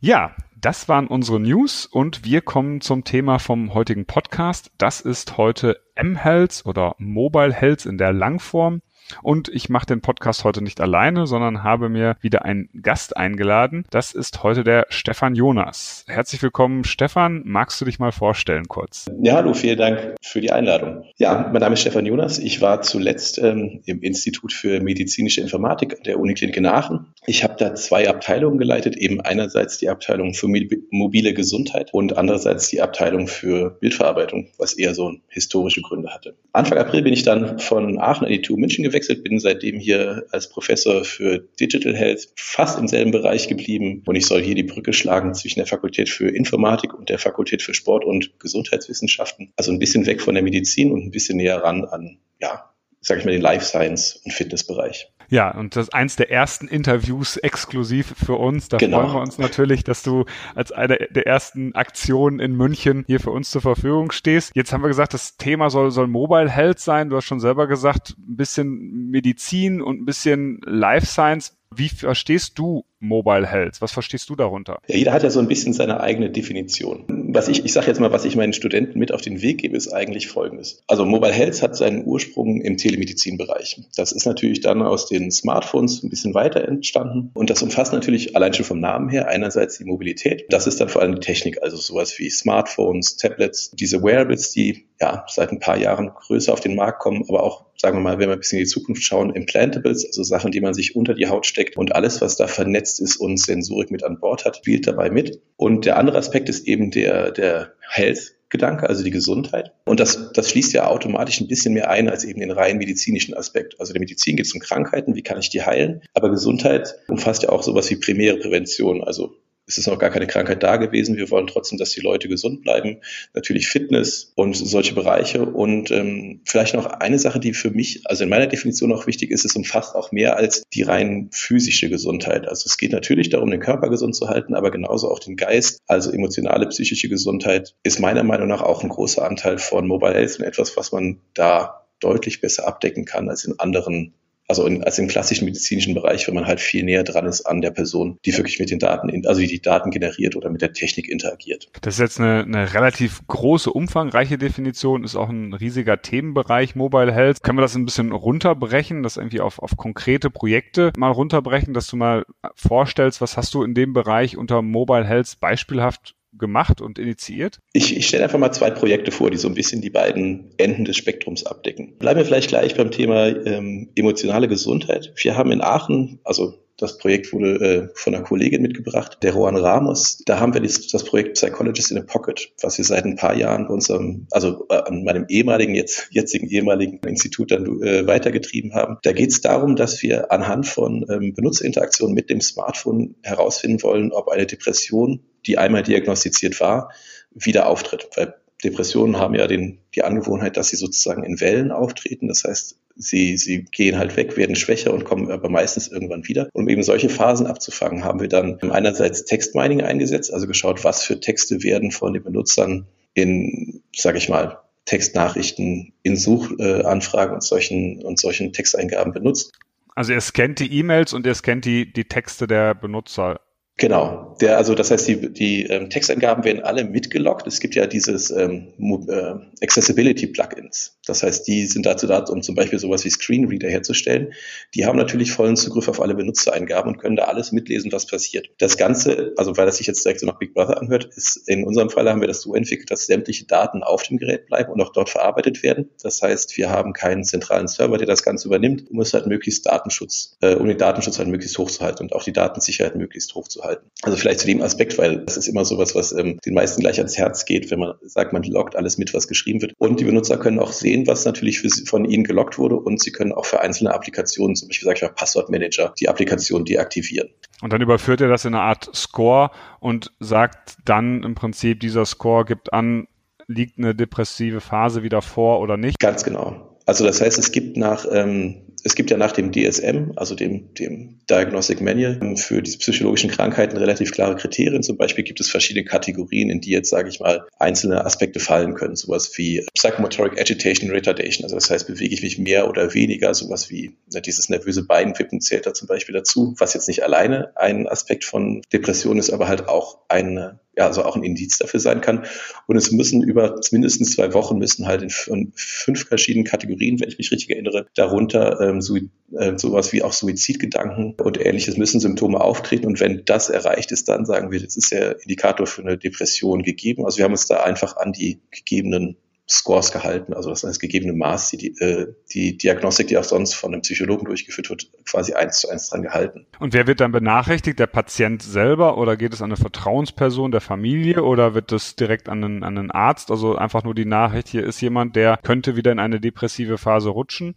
Ja, 0.00 0.34
das 0.58 0.88
waren 0.88 1.06
unsere 1.06 1.38
News 1.38 1.86
und 1.86 2.24
wir 2.24 2.40
kommen 2.40 2.80
zum 2.80 3.04
Thema 3.04 3.38
vom 3.38 3.74
heutigen 3.74 4.06
Podcast. 4.06 4.70
Das 4.78 5.00
ist 5.00 5.36
heute 5.36 5.80
M-Health 5.94 6.62
oder 6.64 6.94
Mobile 6.98 7.52
Health 7.52 7.86
in 7.86 7.98
der 7.98 8.12
Langform. 8.12 8.80
Und 9.22 9.48
ich 9.48 9.68
mache 9.68 9.86
den 9.86 10.00
Podcast 10.00 10.44
heute 10.44 10.62
nicht 10.62 10.80
alleine, 10.80 11.26
sondern 11.26 11.62
habe 11.62 11.88
mir 11.88 12.16
wieder 12.20 12.44
einen 12.44 12.68
Gast 12.82 13.16
eingeladen. 13.16 13.84
Das 13.90 14.12
ist 14.12 14.42
heute 14.42 14.64
der 14.64 14.86
Stefan 14.90 15.34
Jonas. 15.34 16.04
Herzlich 16.08 16.42
willkommen, 16.42 16.84
Stefan. 16.84 17.42
Magst 17.44 17.80
du 17.80 17.84
dich 17.84 17.98
mal 17.98 18.12
vorstellen 18.12 18.66
kurz? 18.68 19.06
Ja, 19.22 19.34
hallo, 19.34 19.54
vielen 19.54 19.78
Dank 19.78 20.16
für 20.22 20.40
die 20.40 20.52
Einladung. 20.52 21.04
Ja, 21.16 21.48
mein 21.52 21.60
Name 21.60 21.74
ist 21.74 21.80
Stefan 21.80 22.06
Jonas. 22.06 22.38
Ich 22.38 22.60
war 22.60 22.82
zuletzt 22.82 23.38
ähm, 23.38 23.82
im 23.86 24.00
Institut 24.02 24.52
für 24.52 24.80
medizinische 24.80 25.40
Informatik 25.40 26.02
der 26.04 26.18
Uniklinik 26.18 26.56
in 26.56 26.66
Aachen. 26.66 27.06
Ich 27.26 27.44
habe 27.44 27.54
da 27.58 27.74
zwei 27.74 28.08
Abteilungen 28.08 28.58
geleitet, 28.58 28.96
eben 28.96 29.20
einerseits 29.20 29.78
die 29.78 29.88
Abteilung 29.88 30.34
für 30.34 30.48
mobile 30.90 31.34
Gesundheit 31.34 31.92
und 31.92 32.16
andererseits 32.16 32.68
die 32.68 32.80
Abteilung 32.80 33.28
für 33.28 33.70
Bildverarbeitung, 33.80 34.48
was 34.58 34.74
eher 34.74 34.94
so 34.94 35.12
historische 35.28 35.82
Gründe 35.82 36.12
hatte. 36.12 36.36
Anfang 36.52 36.78
April 36.78 37.02
bin 37.02 37.12
ich 37.12 37.22
dann 37.22 37.58
von 37.58 37.98
Aachen 38.00 38.26
an 38.26 38.32
die 38.32 38.42
TU 38.42 38.56
München 38.56 38.82
gewechselt 38.82 38.95
gewechselt, 38.96 39.24
bin 39.24 39.38
seitdem 39.38 39.78
hier 39.78 40.26
als 40.30 40.48
Professor 40.48 41.04
für 41.04 41.38
Digital 41.60 41.94
Health 41.94 42.28
fast 42.36 42.78
im 42.78 42.88
selben 42.88 43.10
Bereich 43.10 43.46
geblieben 43.46 44.02
und 44.06 44.16
ich 44.16 44.26
soll 44.26 44.42
hier 44.42 44.54
die 44.54 44.62
Brücke 44.62 44.94
schlagen 44.94 45.34
zwischen 45.34 45.60
der 45.60 45.66
Fakultät 45.66 46.08
für 46.08 46.28
Informatik 46.28 46.94
und 46.94 47.10
der 47.10 47.18
Fakultät 47.18 47.62
für 47.62 47.74
Sport 47.74 48.04
und 48.04 48.40
Gesundheitswissenschaften. 48.40 49.52
Also 49.56 49.70
ein 49.70 49.78
bisschen 49.78 50.06
weg 50.06 50.22
von 50.22 50.34
der 50.34 50.42
Medizin 50.42 50.92
und 50.92 51.04
ein 51.04 51.10
bisschen 51.10 51.36
näher 51.36 51.62
ran 51.62 51.84
an, 51.84 52.18
ja, 52.40 52.70
sag 53.00 53.18
ich 53.18 53.24
mal, 53.26 53.32
den 53.32 53.42
Life 53.42 53.66
Science 53.66 54.20
und 54.24 54.32
Fitnessbereich. 54.32 55.12
Ja, 55.28 55.50
und 55.50 55.76
das 55.76 55.88
ist 55.88 55.94
eins 55.94 56.16
der 56.16 56.30
ersten 56.30 56.68
Interviews 56.68 57.36
exklusiv 57.36 58.14
für 58.16 58.34
uns. 58.34 58.68
Da 58.68 58.76
genau. 58.76 59.00
freuen 59.00 59.12
wir 59.14 59.20
uns 59.20 59.38
natürlich, 59.38 59.84
dass 59.84 60.02
du 60.02 60.24
als 60.54 60.72
eine 60.72 60.96
der 61.10 61.26
ersten 61.26 61.74
Aktionen 61.74 62.40
in 62.40 62.56
München 62.56 63.04
hier 63.06 63.20
für 63.20 63.30
uns 63.30 63.50
zur 63.50 63.62
Verfügung 63.62 64.12
stehst. 64.12 64.52
Jetzt 64.54 64.72
haben 64.72 64.82
wir 64.82 64.88
gesagt, 64.88 65.14
das 65.14 65.36
Thema 65.36 65.70
soll, 65.70 65.90
soll 65.90 66.06
Mobile 66.06 66.50
Health 66.50 66.78
sein. 66.78 67.10
Du 67.10 67.16
hast 67.16 67.24
schon 67.24 67.40
selber 67.40 67.66
gesagt, 67.66 68.16
ein 68.18 68.36
bisschen 68.36 69.10
Medizin 69.10 69.82
und 69.82 70.00
ein 70.00 70.04
bisschen 70.04 70.60
Life 70.64 71.06
Science. 71.06 71.56
Wie 71.74 71.88
verstehst 71.88 72.58
du 72.58 72.84
Mobile 73.00 73.46
Health? 73.46 73.80
Was 73.80 73.92
verstehst 73.92 74.30
du 74.30 74.36
darunter? 74.36 74.78
Ja, 74.86 74.96
jeder 74.96 75.12
hat 75.12 75.22
ja 75.22 75.30
so 75.30 75.40
ein 75.40 75.48
bisschen 75.48 75.72
seine 75.72 76.00
eigene 76.00 76.30
Definition. 76.30 77.04
Was 77.34 77.48
ich, 77.48 77.64
ich 77.64 77.72
sage 77.72 77.88
jetzt 77.88 78.00
mal, 78.00 78.12
was 78.12 78.24
ich 78.24 78.36
meinen 78.36 78.52
Studenten 78.52 78.98
mit 78.98 79.12
auf 79.12 79.20
den 79.20 79.42
Weg 79.42 79.58
gebe, 79.58 79.76
ist 79.76 79.92
eigentlich 79.92 80.28
Folgendes. 80.28 80.82
Also 80.86 81.04
Mobile 81.04 81.32
Health 81.32 81.62
hat 81.62 81.76
seinen 81.76 82.06
Ursprung 82.06 82.60
im 82.60 82.76
Telemedizinbereich. 82.76 83.82
Das 83.96 84.12
ist 84.12 84.26
natürlich 84.26 84.60
dann 84.60 84.80
aus 84.82 85.06
den 85.06 85.30
Smartphones 85.30 86.02
ein 86.02 86.08
bisschen 86.08 86.34
weiter 86.34 86.66
entstanden 86.66 87.30
und 87.34 87.50
das 87.50 87.62
umfasst 87.62 87.92
natürlich 87.92 88.36
allein 88.36 88.54
schon 88.54 88.64
vom 88.64 88.80
Namen 88.80 89.08
her 89.08 89.28
einerseits 89.28 89.78
die 89.78 89.84
Mobilität. 89.84 90.46
Das 90.48 90.66
ist 90.66 90.80
dann 90.80 90.88
vor 90.88 91.02
allem 91.02 91.16
die 91.16 91.20
Technik, 91.20 91.62
also 91.62 91.76
sowas 91.76 92.18
wie 92.18 92.30
Smartphones, 92.30 93.16
Tablets, 93.16 93.70
diese 93.72 94.02
Wearables, 94.02 94.50
die 94.50 94.86
ja 95.00 95.24
seit 95.28 95.52
ein 95.52 95.60
paar 95.60 95.76
Jahren 95.76 96.12
größer 96.14 96.52
auf 96.52 96.60
den 96.60 96.74
Markt 96.74 97.00
kommen, 97.00 97.24
aber 97.28 97.42
auch 97.42 97.66
sagen 97.76 97.98
wir 97.98 98.02
mal, 98.02 98.18
wenn 98.18 98.28
wir 98.28 98.34
ein 98.34 98.38
bisschen 98.38 98.58
in 98.58 98.64
die 98.64 98.70
Zukunft 98.70 99.02
schauen, 99.02 99.34
Implantables, 99.34 100.06
also 100.06 100.22
Sachen, 100.22 100.50
die 100.50 100.60
man 100.60 100.74
sich 100.74 100.96
unter 100.96 101.14
die 101.14 101.28
Haut 101.28 101.46
steckt 101.46 101.76
und 101.76 101.94
alles, 101.94 102.20
was 102.20 102.36
da 102.36 102.46
vernetzt 102.46 103.00
ist 103.00 103.16
und 103.16 103.38
Sensorik 103.38 103.90
mit 103.90 104.02
an 104.04 104.18
Bord 104.18 104.44
hat, 104.44 104.56
spielt 104.56 104.86
dabei 104.86 105.10
mit. 105.10 105.40
Und 105.56 105.84
der 105.84 105.98
andere 105.98 106.18
Aspekt 106.18 106.48
ist 106.48 106.66
eben 106.66 106.90
der, 106.90 107.30
der 107.32 107.72
Health 107.88 108.36
Gedanke, 108.48 108.88
also 108.88 109.02
die 109.02 109.10
Gesundheit. 109.10 109.72
Und 109.84 109.98
das, 109.98 110.32
das 110.32 110.50
schließt 110.50 110.72
ja 110.72 110.86
automatisch 110.86 111.40
ein 111.40 111.48
bisschen 111.48 111.74
mehr 111.74 111.90
ein 111.90 112.08
als 112.08 112.24
eben 112.24 112.38
den 112.38 112.52
rein 112.52 112.78
medizinischen 112.78 113.34
Aspekt. 113.34 113.78
Also 113.80 113.92
der 113.92 114.00
Medizin 114.00 114.36
geht 114.36 114.46
es 114.46 114.54
um 114.54 114.60
Krankheiten, 114.60 115.16
wie 115.16 115.22
kann 115.22 115.38
ich 115.38 115.50
die 115.50 115.62
heilen? 115.62 116.02
Aber 116.14 116.30
Gesundheit 116.30 116.94
umfasst 117.08 117.42
ja 117.42 117.48
auch 117.48 117.64
sowas 117.64 117.90
wie 117.90 117.96
primäre 117.96 118.38
Prävention, 118.38 119.02
also 119.02 119.34
es 119.66 119.78
ist 119.78 119.88
noch 119.88 119.98
gar 119.98 120.10
keine 120.10 120.26
Krankheit 120.28 120.62
da 120.62 120.76
gewesen. 120.76 121.16
Wir 121.16 121.30
wollen 121.30 121.48
trotzdem, 121.48 121.76
dass 121.76 121.90
die 121.90 122.00
Leute 122.00 122.28
gesund 122.28 122.62
bleiben. 122.62 123.00
Natürlich 123.34 123.68
Fitness 123.68 124.32
und 124.36 124.54
solche 124.54 124.94
Bereiche. 124.94 125.44
Und 125.44 125.90
ähm, 125.90 126.40
vielleicht 126.44 126.74
noch 126.74 126.86
eine 126.86 127.18
Sache, 127.18 127.40
die 127.40 127.52
für 127.52 127.70
mich, 127.70 128.02
also 128.04 128.22
in 128.22 128.30
meiner 128.30 128.46
Definition 128.46 128.92
auch 128.92 129.06
wichtig 129.08 129.32
ist, 129.32 129.44
es 129.44 129.56
umfasst 129.56 129.96
auch 129.96 130.12
mehr 130.12 130.36
als 130.36 130.62
die 130.72 130.82
rein 130.82 131.30
physische 131.32 131.90
Gesundheit. 131.90 132.46
Also 132.46 132.66
es 132.66 132.78
geht 132.78 132.92
natürlich 132.92 133.28
darum, 133.28 133.50
den 133.50 133.60
Körper 133.60 133.90
gesund 133.90 134.14
zu 134.14 134.28
halten, 134.28 134.54
aber 134.54 134.70
genauso 134.70 135.10
auch 135.10 135.18
den 135.18 135.36
Geist, 135.36 135.80
also 135.86 136.12
emotionale, 136.12 136.68
psychische 136.68 137.08
Gesundheit, 137.08 137.74
ist 137.82 137.98
meiner 137.98 138.22
Meinung 138.22 138.48
nach 138.48 138.62
auch 138.62 138.84
ein 138.84 138.88
großer 138.88 139.26
Anteil 139.26 139.58
von 139.58 139.88
Mobile 139.88 140.14
Health 140.14 140.38
und 140.38 140.44
etwas, 140.44 140.76
was 140.76 140.92
man 140.92 141.20
da 141.34 141.86
deutlich 141.98 142.40
besser 142.40 142.68
abdecken 142.68 143.04
kann 143.04 143.28
als 143.28 143.44
in 143.44 143.58
anderen 143.58 144.14
also 144.48 144.66
in, 144.66 144.84
als 144.84 144.98
im 144.98 145.08
klassischen 145.08 145.44
medizinischen 145.44 145.94
Bereich, 145.94 146.26
wenn 146.28 146.34
man 146.34 146.46
halt 146.46 146.60
viel 146.60 146.84
näher 146.84 147.02
dran 147.04 147.26
ist 147.26 147.42
an 147.42 147.60
der 147.60 147.70
Person, 147.70 148.18
die 148.24 148.36
wirklich 148.36 148.58
mit 148.58 148.70
den 148.70 148.78
Daten, 148.78 149.26
also 149.26 149.40
die 149.40 149.46
die 149.46 149.60
Daten 149.60 149.90
generiert 149.90 150.36
oder 150.36 150.50
mit 150.50 150.62
der 150.62 150.72
Technik 150.72 151.08
interagiert. 151.08 151.68
Das 151.80 151.94
ist 151.94 152.00
jetzt 152.00 152.20
eine, 152.20 152.42
eine 152.42 152.74
relativ 152.74 153.26
große, 153.26 153.70
umfangreiche 153.70 154.38
Definition, 154.38 155.04
ist 155.04 155.16
auch 155.16 155.28
ein 155.28 155.52
riesiger 155.52 156.00
Themenbereich 156.00 156.76
Mobile 156.76 157.12
Health. 157.12 157.42
Können 157.42 157.58
wir 157.58 157.62
das 157.62 157.74
ein 157.74 157.84
bisschen 157.84 158.12
runterbrechen, 158.12 159.02
das 159.02 159.16
irgendwie 159.16 159.40
auf, 159.40 159.58
auf 159.58 159.76
konkrete 159.76 160.30
Projekte 160.30 160.92
mal 160.96 161.10
runterbrechen, 161.10 161.74
dass 161.74 161.88
du 161.88 161.96
mal 161.96 162.24
vorstellst, 162.54 163.20
was 163.20 163.36
hast 163.36 163.54
du 163.54 163.62
in 163.62 163.74
dem 163.74 163.92
Bereich 163.92 164.36
unter 164.36 164.62
Mobile 164.62 165.04
Health 165.04 165.38
beispielhaft 165.40 166.14
gemacht 166.38 166.80
und 166.80 166.98
initiiert? 166.98 167.58
Ich, 167.72 167.96
ich 167.96 168.06
stelle 168.06 168.24
einfach 168.24 168.38
mal 168.38 168.52
zwei 168.52 168.70
Projekte 168.70 169.10
vor, 169.10 169.30
die 169.30 169.36
so 169.36 169.48
ein 169.48 169.54
bisschen 169.54 169.80
die 169.80 169.90
beiden 169.90 170.50
Enden 170.56 170.84
des 170.84 170.96
Spektrums 170.96 171.44
abdecken. 171.44 171.96
Bleiben 171.98 172.18
wir 172.18 172.24
vielleicht 172.24 172.48
gleich 172.48 172.74
beim 172.76 172.90
Thema 172.90 173.26
ähm, 173.26 173.90
emotionale 173.94 174.48
Gesundheit. 174.48 175.12
Wir 175.16 175.36
haben 175.36 175.52
in 175.52 175.62
Aachen, 175.62 176.20
also 176.24 176.54
das 176.78 176.98
Projekt 176.98 177.32
wurde 177.32 177.54
äh, 177.54 177.88
von 177.94 178.14
einer 178.14 178.24
Kollegin 178.24 178.60
mitgebracht, 178.60 179.18
der 179.22 179.32
Juan 179.32 179.56
Ramos. 179.56 180.22
Da 180.26 180.40
haben 180.40 180.52
wir 180.52 180.60
das, 180.60 180.86
das 180.88 181.04
Projekt 181.04 181.34
Psychologist 181.34 181.90
in 181.90 181.98
a 181.98 182.02
Pocket, 182.02 182.52
was 182.60 182.76
wir 182.76 182.84
seit 182.84 183.04
ein 183.04 183.16
paar 183.16 183.34
Jahren 183.34 183.66
bei 183.66 183.72
unserem, 183.72 184.26
also 184.30 184.66
äh, 184.68 184.74
an 184.74 185.02
meinem 185.04 185.24
ehemaligen, 185.28 185.74
jetzt 185.74 186.08
jetzigen 186.10 186.48
ehemaligen 186.48 186.98
Institut 187.06 187.50
dann 187.50 187.82
äh, 187.82 188.06
weitergetrieben 188.06 188.74
haben. 188.74 188.98
Da 189.02 189.12
geht 189.12 189.30
es 189.30 189.40
darum, 189.40 189.76
dass 189.76 190.02
wir 190.02 190.30
anhand 190.32 190.66
von 190.66 191.06
ähm, 191.10 191.32
Benutzerinteraktionen 191.34 192.14
mit 192.14 192.28
dem 192.28 192.42
Smartphone 192.42 193.14
herausfinden 193.22 193.82
wollen, 193.82 194.12
ob 194.12 194.28
eine 194.28 194.46
Depression 194.46 195.20
die 195.46 195.58
einmal 195.58 195.82
diagnostiziert 195.82 196.60
war, 196.60 196.90
wieder 197.34 197.66
auftritt. 197.66 198.08
Weil 198.16 198.34
Depressionen 198.64 199.18
haben 199.18 199.34
ja 199.34 199.46
den, 199.46 199.78
die 199.94 200.02
Angewohnheit, 200.02 200.56
dass 200.56 200.68
sie 200.68 200.76
sozusagen 200.76 201.24
in 201.24 201.40
Wellen 201.40 201.70
auftreten. 201.70 202.28
Das 202.28 202.44
heißt, 202.44 202.78
sie, 202.96 203.36
sie 203.36 203.64
gehen 203.64 203.98
halt 203.98 204.16
weg, 204.16 204.36
werden 204.36 204.56
schwächer 204.56 204.92
und 204.94 205.04
kommen 205.04 205.30
aber 205.30 205.48
meistens 205.48 205.88
irgendwann 205.88 206.26
wieder. 206.26 206.48
Um 206.52 206.68
eben 206.68 206.82
solche 206.82 207.08
Phasen 207.08 207.46
abzufangen, 207.46 208.04
haben 208.04 208.20
wir 208.20 208.28
dann 208.28 208.58
einerseits 208.70 209.24
Textmining 209.24 209.82
eingesetzt, 209.82 210.32
also 210.32 210.46
geschaut, 210.46 210.84
was 210.84 211.02
für 211.02 211.20
Texte 211.20 211.62
werden 211.62 211.90
von 211.90 212.14
den 212.14 212.22
Benutzern 212.22 212.86
in, 213.14 213.82
sage 213.94 214.18
ich 214.18 214.28
mal, 214.28 214.58
Textnachrichten 214.86 215.92
in 216.02 216.16
Suchanfragen 216.16 217.34
und 217.34 217.42
solchen, 217.42 218.02
und 218.02 218.18
solchen 218.18 218.52
Texteingaben 218.52 219.12
benutzt. 219.12 219.52
Also 219.94 220.12
er 220.12 220.20
scannt 220.20 220.60
die 220.60 220.78
E-Mails 220.78 221.12
und 221.12 221.26
er 221.26 221.34
scannt 221.34 221.64
die, 221.64 221.92
die 221.92 222.04
Texte 222.04 222.46
der 222.46 222.74
Benutzer 222.74 223.40
Genau, 223.78 224.34
der, 224.40 224.56
also 224.56 224.74
das 224.74 224.90
heißt, 224.90 225.06
die, 225.06 225.32
die 225.34 225.64
ähm, 225.64 225.90
Texteingaben 225.90 226.44
werden 226.44 226.62
alle 226.62 226.84
mitgelockt. 226.84 227.46
Es 227.46 227.60
gibt 227.60 227.74
ja 227.74 227.86
dieses 227.86 228.30
ähm, 228.30 228.72
äh, 229.06 229.34
Accessibility-Plugins. 229.62 230.98
Das 231.04 231.22
heißt, 231.22 231.46
die 231.46 231.66
sind 231.66 231.84
dazu 231.84 232.06
da, 232.06 232.20
um 232.20 232.40
zum 232.40 232.54
Beispiel 232.54 232.78
sowas 232.78 233.04
wie 233.04 233.10
Screenreader 233.10 233.68
herzustellen. 233.68 234.32
Die 234.74 234.86
haben 234.86 234.96
natürlich 234.96 235.30
vollen 235.30 235.56
Zugriff 235.56 235.88
auf 235.88 236.00
alle 236.00 236.14
Benutzereingaben 236.14 236.94
und 236.94 236.98
können 236.98 237.16
da 237.16 237.24
alles 237.24 237.52
mitlesen, 237.52 237.92
was 237.92 238.06
passiert. 238.06 238.48
Das 238.56 238.78
Ganze, 238.78 239.34
also 239.36 239.58
weil 239.58 239.66
das 239.66 239.76
sich 239.76 239.86
jetzt 239.86 240.02
direkt 240.06 240.20
so 240.20 240.26
nach 240.26 240.38
Big 240.38 240.54
Brother 240.54 240.80
anhört, 240.80 241.10
ist 241.14 241.46
in 241.46 241.64
unserem 241.64 241.90
Fall 241.90 242.08
haben 242.08 242.22
wir 242.22 242.28
das 242.28 242.40
so 242.40 242.54
entwickelt, 242.54 242.90
dass 242.90 243.04
sämtliche 243.04 243.44
Daten 243.44 243.82
auf 243.82 244.02
dem 244.04 244.16
Gerät 244.16 244.46
bleiben 244.46 244.72
und 244.72 244.80
auch 244.80 244.92
dort 244.92 245.10
verarbeitet 245.10 245.62
werden. 245.62 245.90
Das 246.02 246.22
heißt, 246.22 246.56
wir 246.56 246.70
haben 246.70 246.94
keinen 246.94 247.24
zentralen 247.24 247.68
Server, 247.68 247.98
der 247.98 248.06
das 248.06 248.22
Ganze 248.22 248.48
übernimmt, 248.48 248.90
um 248.90 249.00
es 249.00 249.12
halt 249.12 249.26
möglichst 249.26 249.66
Datenschutz, 249.66 250.38
äh, 250.40 250.54
um 250.54 250.66
den 250.66 250.78
Datenschutz 250.78 251.18
halt 251.18 251.28
möglichst 251.28 251.58
hochzuhalten 251.58 252.06
und 252.06 252.14
auch 252.14 252.24
die 252.24 252.32
Datensicherheit 252.32 252.96
möglichst 252.96 253.34
hochzuhalten 253.34 253.65
halten. 253.65 253.65
Also 254.02 254.16
vielleicht 254.16 254.40
zu 254.40 254.46
dem 254.46 254.62
Aspekt, 254.62 254.98
weil 254.98 255.24
das 255.24 255.36
ist 255.36 255.48
immer 255.48 255.64
sowas, 255.64 255.94
was 255.94 256.12
ähm, 256.12 256.38
den 256.44 256.54
meisten 256.54 256.80
gleich 256.80 256.98
ans 256.98 257.16
Herz 257.16 257.44
geht, 257.44 257.70
wenn 257.70 257.78
man 257.78 257.94
sagt, 258.02 258.32
man 258.32 258.42
loggt 258.42 258.76
alles 258.76 258.98
mit, 258.98 259.14
was 259.14 259.28
geschrieben 259.28 259.62
wird. 259.62 259.72
Und 259.78 260.00
die 260.00 260.04
Benutzer 260.04 260.36
können 260.38 260.58
auch 260.58 260.72
sehen, 260.72 261.06
was 261.06 261.24
natürlich 261.24 261.60
für, 261.60 261.68
von 261.86 262.04
ihnen 262.04 262.24
geloggt 262.24 262.58
wurde 262.58 262.76
und 262.76 263.00
sie 263.00 263.12
können 263.12 263.32
auch 263.32 263.46
für 263.46 263.60
einzelne 263.60 263.94
Applikationen, 263.94 264.54
zum 264.54 264.68
Beispiel 264.68 264.86
sage 264.86 264.96
ich 264.96 265.02
mal 265.02 265.14
Passwortmanager, 265.14 265.94
die 265.98 266.08
Applikation 266.08 266.64
deaktivieren. 266.64 267.30
Und 267.62 267.72
dann 267.72 267.80
überführt 267.80 268.20
er 268.20 268.28
das 268.28 268.44
in 268.44 268.54
eine 268.54 268.62
Art 268.62 268.90
Score 268.94 269.50
und 269.80 270.12
sagt 270.20 270.76
dann 270.84 271.22
im 271.22 271.34
Prinzip, 271.34 271.80
dieser 271.80 272.04
Score 272.04 272.44
gibt 272.44 272.72
an, 272.72 273.08
liegt 273.46 273.78
eine 273.78 273.94
depressive 273.94 274.60
Phase 274.60 275.02
wieder 275.02 275.22
vor 275.22 275.60
oder 275.60 275.76
nicht? 275.76 275.98
Ganz 275.98 276.24
genau. 276.24 276.76
Also 276.84 277.04
das 277.04 277.20
heißt, 277.20 277.38
es 277.38 277.50
gibt 277.50 277.76
nach 277.76 278.06
ähm, 278.10 278.62
es 278.86 278.94
gibt 278.94 279.10
ja 279.10 279.16
nach 279.16 279.32
dem 279.32 279.50
DSM, 279.50 280.12
also 280.14 280.36
dem, 280.36 280.72
dem 280.74 281.18
Diagnostic 281.28 281.80
Manual, 281.80 282.36
für 282.36 282.62
diese 282.62 282.78
psychologischen 282.78 283.30
Krankheiten 283.30 283.76
relativ 283.76 284.12
klare 284.12 284.36
Kriterien. 284.36 284.84
Zum 284.84 284.96
Beispiel 284.96 285.24
gibt 285.24 285.40
es 285.40 285.50
verschiedene 285.50 285.84
Kategorien, 285.84 286.50
in 286.50 286.60
die 286.60 286.70
jetzt, 286.70 286.90
sage 286.90 287.08
ich 287.08 287.18
mal, 287.18 287.44
einzelne 287.58 288.04
Aspekte 288.04 288.38
fallen 288.38 288.74
können. 288.74 288.94
Sowas 288.94 289.36
wie 289.36 289.66
Psychomotoric 289.74 290.40
Agitation 290.40 290.90
Retardation. 290.90 291.44
Also 291.44 291.56
das 291.56 291.68
heißt, 291.68 291.88
bewege 291.88 292.14
ich 292.14 292.22
mich 292.22 292.38
mehr 292.38 292.70
oder 292.70 292.94
weniger. 292.94 293.34
Sowas 293.34 293.70
wie 293.70 293.96
ne, 294.14 294.22
dieses 294.22 294.48
nervöse 294.48 294.84
Beinwippen 294.84 295.40
zählt 295.40 295.66
da 295.66 295.74
zum 295.74 295.88
Beispiel 295.88 296.14
dazu, 296.14 296.54
was 296.58 296.74
jetzt 296.74 296.86
nicht 296.86 297.02
alleine 297.02 297.56
ein 297.56 297.88
Aspekt 297.88 298.24
von 298.24 298.62
Depression 298.72 299.18
ist, 299.18 299.30
aber 299.30 299.48
halt 299.48 299.68
auch 299.68 299.98
eine 300.08 300.60
ja, 300.76 300.86
also 300.86 301.04
auch 301.04 301.16
ein 301.16 301.24
Indiz 301.24 301.58
dafür 301.58 301.80
sein 301.80 302.00
kann. 302.00 302.26
Und 302.66 302.76
es 302.76 302.92
müssen 302.92 303.22
über 303.22 303.58
mindestens 303.70 304.12
zwei 304.12 304.34
Wochen 304.34 304.58
müssen 304.58 304.86
halt 304.86 305.02
in 305.02 305.52
fünf 305.54 306.06
verschiedenen 306.06 306.44
Kategorien, 306.44 307.00
wenn 307.00 307.08
ich 307.08 307.18
mich 307.18 307.32
richtig 307.32 307.50
erinnere, 307.50 307.86
darunter 307.94 308.60
ähm, 308.60 308.80
so, 308.82 308.96
äh, 309.32 309.56
sowas 309.56 309.92
wie 309.92 310.02
auch 310.02 310.12
Suizidgedanken 310.12 311.14
und 311.22 311.40
ähnliches 311.44 311.76
müssen 311.78 312.00
Symptome 312.00 312.40
auftreten. 312.40 312.86
Und 312.86 313.00
wenn 313.00 313.24
das 313.24 313.48
erreicht 313.48 313.90
ist, 313.90 314.08
dann 314.08 314.26
sagen 314.26 314.50
wir, 314.50 314.60
das 314.60 314.76
ist 314.76 314.92
der 314.92 315.20
Indikator 315.22 315.66
für 315.66 315.82
eine 315.82 315.96
Depression 315.96 316.62
gegeben. 316.62 317.06
Also 317.06 317.18
wir 317.18 317.24
haben 317.24 317.32
uns 317.32 317.46
da 317.46 317.62
einfach 317.62 317.96
an 317.96 318.12
die 318.12 318.40
gegebenen 318.50 319.16
Scores 319.48 319.92
gehalten, 319.92 320.34
also 320.34 320.50
das 320.50 320.64
heißt 320.64 320.80
gegebene 320.80 321.12
Maß, 321.12 321.50
die, 321.50 321.68
äh, 321.78 322.12
die 322.32 322.56
Diagnostik, 322.56 323.06
die 323.06 323.16
auch 323.16 323.24
sonst 323.24 323.54
von 323.54 323.72
einem 323.72 323.82
Psychologen 323.82 324.24
durchgeführt 324.24 324.70
wird, 324.70 324.90
quasi 325.08 325.34
eins 325.34 325.60
zu 325.60 325.68
eins 325.68 325.88
dran 325.88 326.02
gehalten. 326.02 326.46
Und 326.58 326.74
wer 326.74 326.88
wird 326.88 327.00
dann 327.00 327.12
benachrichtigt? 327.12 327.78
Der 327.78 327.86
Patient 327.86 328.42
selber 328.42 328.98
oder 328.98 329.16
geht 329.16 329.32
es 329.32 329.42
an 329.42 329.50
eine 329.50 329.56
Vertrauensperson 329.56 330.50
der 330.50 330.60
Familie 330.60 331.22
oder 331.22 331.54
wird 331.54 331.70
das 331.70 331.94
direkt 331.94 332.28
an 332.28 332.42
einen, 332.42 332.64
an 332.64 332.76
einen 332.76 332.90
Arzt? 332.90 333.30
Also 333.30 333.54
einfach 333.54 333.84
nur 333.84 333.94
die 333.94 334.04
Nachricht, 334.04 334.48
hier 334.48 334.64
ist 334.64 334.80
jemand, 334.80 335.14
der 335.14 335.38
könnte 335.42 335.76
wieder 335.76 335.92
in 335.92 336.00
eine 336.00 336.20
depressive 336.20 336.76
Phase 336.76 337.10
rutschen? 337.10 337.54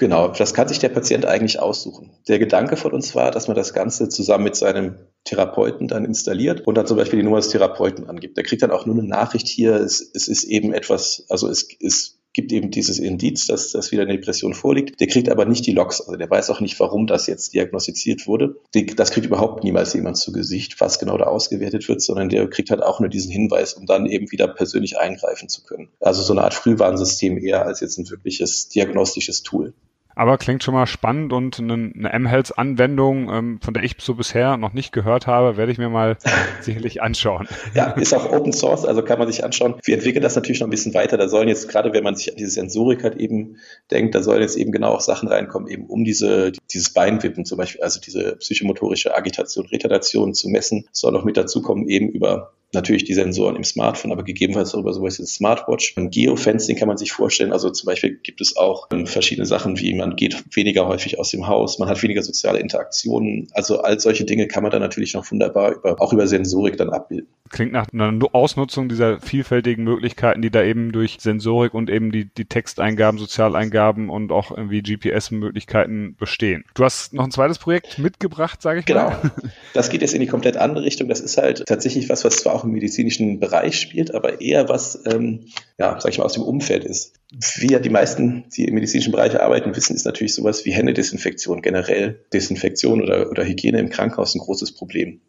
Genau, 0.00 0.28
das 0.28 0.54
kann 0.54 0.66
sich 0.66 0.78
der 0.78 0.88
Patient 0.88 1.26
eigentlich 1.26 1.60
aussuchen. 1.60 2.10
Der 2.26 2.38
Gedanke 2.38 2.78
von 2.78 2.92
uns 2.92 3.14
war, 3.14 3.30
dass 3.30 3.48
man 3.48 3.54
das 3.54 3.74
Ganze 3.74 4.08
zusammen 4.08 4.44
mit 4.44 4.56
seinem 4.56 4.94
Therapeuten 5.24 5.88
dann 5.88 6.06
installiert 6.06 6.66
und 6.66 6.74
dann 6.78 6.86
zum 6.86 6.96
Beispiel 6.96 7.18
die 7.18 7.22
Nummer 7.22 7.36
des 7.36 7.50
Therapeuten 7.50 8.08
angibt. 8.08 8.38
Der 8.38 8.44
kriegt 8.44 8.62
dann 8.62 8.70
auch 8.70 8.86
nur 8.86 8.96
eine 8.96 9.06
Nachricht 9.06 9.46
hier, 9.46 9.74
es, 9.74 10.00
es 10.14 10.26
ist 10.26 10.44
eben 10.44 10.72
etwas, 10.72 11.26
also 11.28 11.48
es 11.48 11.68
ist 11.80 12.16
gibt 12.32 12.52
eben 12.52 12.70
dieses 12.70 12.98
Indiz, 12.98 13.46
dass, 13.46 13.72
dass 13.72 13.90
wieder 13.90 14.04
eine 14.04 14.12
Depression 14.12 14.54
vorliegt. 14.54 15.00
Der 15.00 15.08
kriegt 15.08 15.28
aber 15.28 15.44
nicht 15.44 15.66
die 15.66 15.72
Logs. 15.72 16.00
Also 16.00 16.16
der 16.16 16.30
weiß 16.30 16.48
auch 16.50 16.60
nicht, 16.60 16.78
warum 16.78 17.06
das 17.06 17.26
jetzt 17.26 17.52
diagnostiziert 17.54 18.26
wurde. 18.26 18.56
das 18.96 19.10
kriegt 19.10 19.26
überhaupt 19.26 19.64
niemals 19.64 19.92
jemand 19.94 20.16
zu 20.16 20.32
Gesicht, 20.32 20.80
was 20.80 20.98
genau 20.98 21.18
da 21.18 21.24
ausgewertet 21.24 21.88
wird, 21.88 22.00
sondern 22.00 22.28
der 22.28 22.48
kriegt 22.48 22.70
halt 22.70 22.82
auch 22.82 23.00
nur 23.00 23.08
diesen 23.08 23.32
Hinweis, 23.32 23.74
um 23.74 23.84
dann 23.84 24.06
eben 24.06 24.30
wieder 24.30 24.48
persönlich 24.48 24.98
eingreifen 24.98 25.48
zu 25.48 25.64
können. 25.64 25.88
Also 25.98 26.22
so 26.22 26.32
eine 26.32 26.42
Art 26.42 26.54
Frühwarnsystem 26.54 27.36
eher 27.36 27.66
als 27.66 27.80
jetzt 27.80 27.98
ein 27.98 28.08
wirkliches 28.08 28.68
diagnostisches 28.68 29.42
Tool. 29.42 29.74
Aber 30.20 30.36
klingt 30.36 30.62
schon 30.62 30.74
mal 30.74 30.86
spannend 30.86 31.32
und 31.32 31.58
eine, 31.60 31.72
eine 31.72 32.12
M-Health-Anwendung, 32.12 33.32
ähm, 33.32 33.58
von 33.62 33.72
der 33.72 33.84
ich 33.84 33.96
so 34.00 34.16
bisher 34.16 34.58
noch 34.58 34.74
nicht 34.74 34.92
gehört 34.92 35.26
habe, 35.26 35.56
werde 35.56 35.72
ich 35.72 35.78
mir 35.78 35.88
mal 35.88 36.18
sicherlich 36.60 37.00
anschauen. 37.00 37.48
Ja, 37.72 37.92
ist 37.92 38.12
auch 38.12 38.30
Open 38.30 38.52
Source, 38.52 38.84
also 38.84 39.00
kann 39.00 39.18
man 39.18 39.28
sich 39.28 39.42
anschauen. 39.44 39.76
Wir 39.82 39.94
entwickeln 39.94 40.22
das 40.22 40.36
natürlich 40.36 40.60
noch 40.60 40.66
ein 40.66 40.70
bisschen 40.72 40.92
weiter. 40.92 41.16
Da 41.16 41.26
sollen 41.26 41.48
jetzt, 41.48 41.70
gerade 41.70 41.94
wenn 41.94 42.04
man 42.04 42.16
sich 42.16 42.30
an 42.30 42.36
diese 42.36 42.50
Sensorik 42.50 43.02
halt 43.02 43.16
eben 43.16 43.56
denkt, 43.90 44.14
da 44.14 44.22
sollen 44.22 44.42
jetzt 44.42 44.56
eben 44.56 44.72
genau 44.72 44.90
auch 44.90 45.00
Sachen 45.00 45.26
reinkommen, 45.26 45.70
eben 45.70 45.86
um 45.86 46.04
diese, 46.04 46.52
dieses 46.70 46.92
Beinwippen 46.92 47.46
zum 47.46 47.56
Beispiel, 47.56 47.80
also 47.80 47.98
diese 47.98 48.36
psychomotorische 48.36 49.16
Agitation, 49.16 49.64
Retardation 49.68 50.34
zu 50.34 50.50
messen, 50.50 50.86
soll 50.92 51.12
noch 51.12 51.24
mit 51.24 51.38
dazukommen, 51.38 51.88
eben 51.88 52.10
über 52.10 52.52
natürlich 52.72 53.04
die 53.04 53.14
Sensoren 53.14 53.56
im 53.56 53.64
Smartphone, 53.64 54.12
aber 54.12 54.22
gegebenenfalls 54.22 54.74
auch 54.74 54.80
über 54.80 54.92
sowas 54.92 55.18
wie 55.18 55.26
Smartwatch. 55.26 55.94
Ein 55.96 56.10
Geofencing 56.10 56.76
kann 56.76 56.88
man 56.88 56.96
sich 56.96 57.12
vorstellen. 57.12 57.52
Also 57.52 57.70
zum 57.70 57.86
Beispiel 57.86 58.18
gibt 58.22 58.40
es 58.40 58.56
auch 58.56 58.88
ähm, 58.92 59.06
verschiedene 59.06 59.46
Sachen, 59.46 59.78
wie 59.78 59.94
man 59.94 60.16
geht 60.16 60.42
weniger 60.54 60.86
häufig 60.86 61.18
aus 61.18 61.30
dem 61.30 61.46
Haus, 61.46 61.78
man 61.78 61.88
hat 61.88 62.02
weniger 62.02 62.22
soziale 62.22 62.58
Interaktionen. 62.58 63.48
Also 63.52 63.80
all 63.80 63.98
solche 63.98 64.24
Dinge 64.24 64.46
kann 64.46 64.62
man 64.62 64.72
dann 64.72 64.82
natürlich 64.82 65.14
noch 65.14 65.30
wunderbar 65.30 65.72
über, 65.72 66.00
auch 66.00 66.12
über 66.12 66.26
Sensorik 66.26 66.76
dann 66.76 66.90
abbilden. 66.90 67.28
Klingt 67.50 67.72
nach 67.72 67.86
einer 67.92 68.16
Ausnutzung 68.32 68.88
dieser 68.88 69.20
vielfältigen 69.20 69.82
Möglichkeiten, 69.82 70.40
die 70.40 70.50
da 70.50 70.62
eben 70.62 70.92
durch 70.92 71.16
Sensorik 71.18 71.74
und 71.74 71.90
eben 71.90 72.12
die, 72.12 72.26
die 72.26 72.44
Texteingaben, 72.44 73.18
Sozialeingaben 73.18 74.08
und 74.08 74.30
auch 74.30 74.56
irgendwie 74.56 74.82
GPS-Möglichkeiten 74.82 76.14
bestehen. 76.16 76.64
Du 76.74 76.84
hast 76.84 77.12
noch 77.12 77.24
ein 77.24 77.32
zweites 77.32 77.58
Projekt 77.58 77.98
mitgebracht, 77.98 78.62
sage 78.62 78.80
ich 78.80 78.86
genau. 78.86 79.10
mal. 79.10 79.20
Genau. 79.20 79.52
Das 79.74 79.88
geht 79.90 80.02
jetzt 80.02 80.14
in 80.14 80.20
die 80.20 80.26
komplett 80.26 80.56
andere 80.56 80.84
Richtung. 80.84 81.08
Das 81.08 81.20
ist 81.20 81.38
halt 81.38 81.64
tatsächlich 81.66 82.08
was, 82.08 82.24
was 82.24 82.36
zwar 82.36 82.54
auch 82.54 82.59
im 82.64 82.70
medizinischen 82.70 83.40
Bereich 83.40 83.78
spielt, 83.78 84.14
aber 84.14 84.40
eher 84.40 84.68
was, 84.68 85.02
ähm, 85.06 85.46
ja, 85.78 85.98
sag 86.00 86.12
ich 86.12 86.18
mal, 86.18 86.24
aus 86.24 86.34
dem 86.34 86.42
Umfeld 86.42 86.84
ist. 86.84 87.14
Wie 87.56 87.72
ja 87.72 87.78
die 87.78 87.90
meisten, 87.90 88.44
die 88.56 88.64
im 88.64 88.74
medizinischen 88.74 89.12
Bereich 89.12 89.40
arbeiten, 89.40 89.74
wissen, 89.76 89.94
ist 89.96 90.04
natürlich 90.04 90.34
sowas 90.34 90.64
wie 90.64 90.72
Händedesinfektion, 90.72 91.62
generell 91.62 92.24
Desinfektion 92.32 93.02
oder, 93.02 93.30
oder 93.30 93.44
Hygiene 93.44 93.78
im 93.78 93.90
Krankenhaus 93.90 94.34
ein 94.34 94.40
großes 94.40 94.74
Problem. 94.74 95.20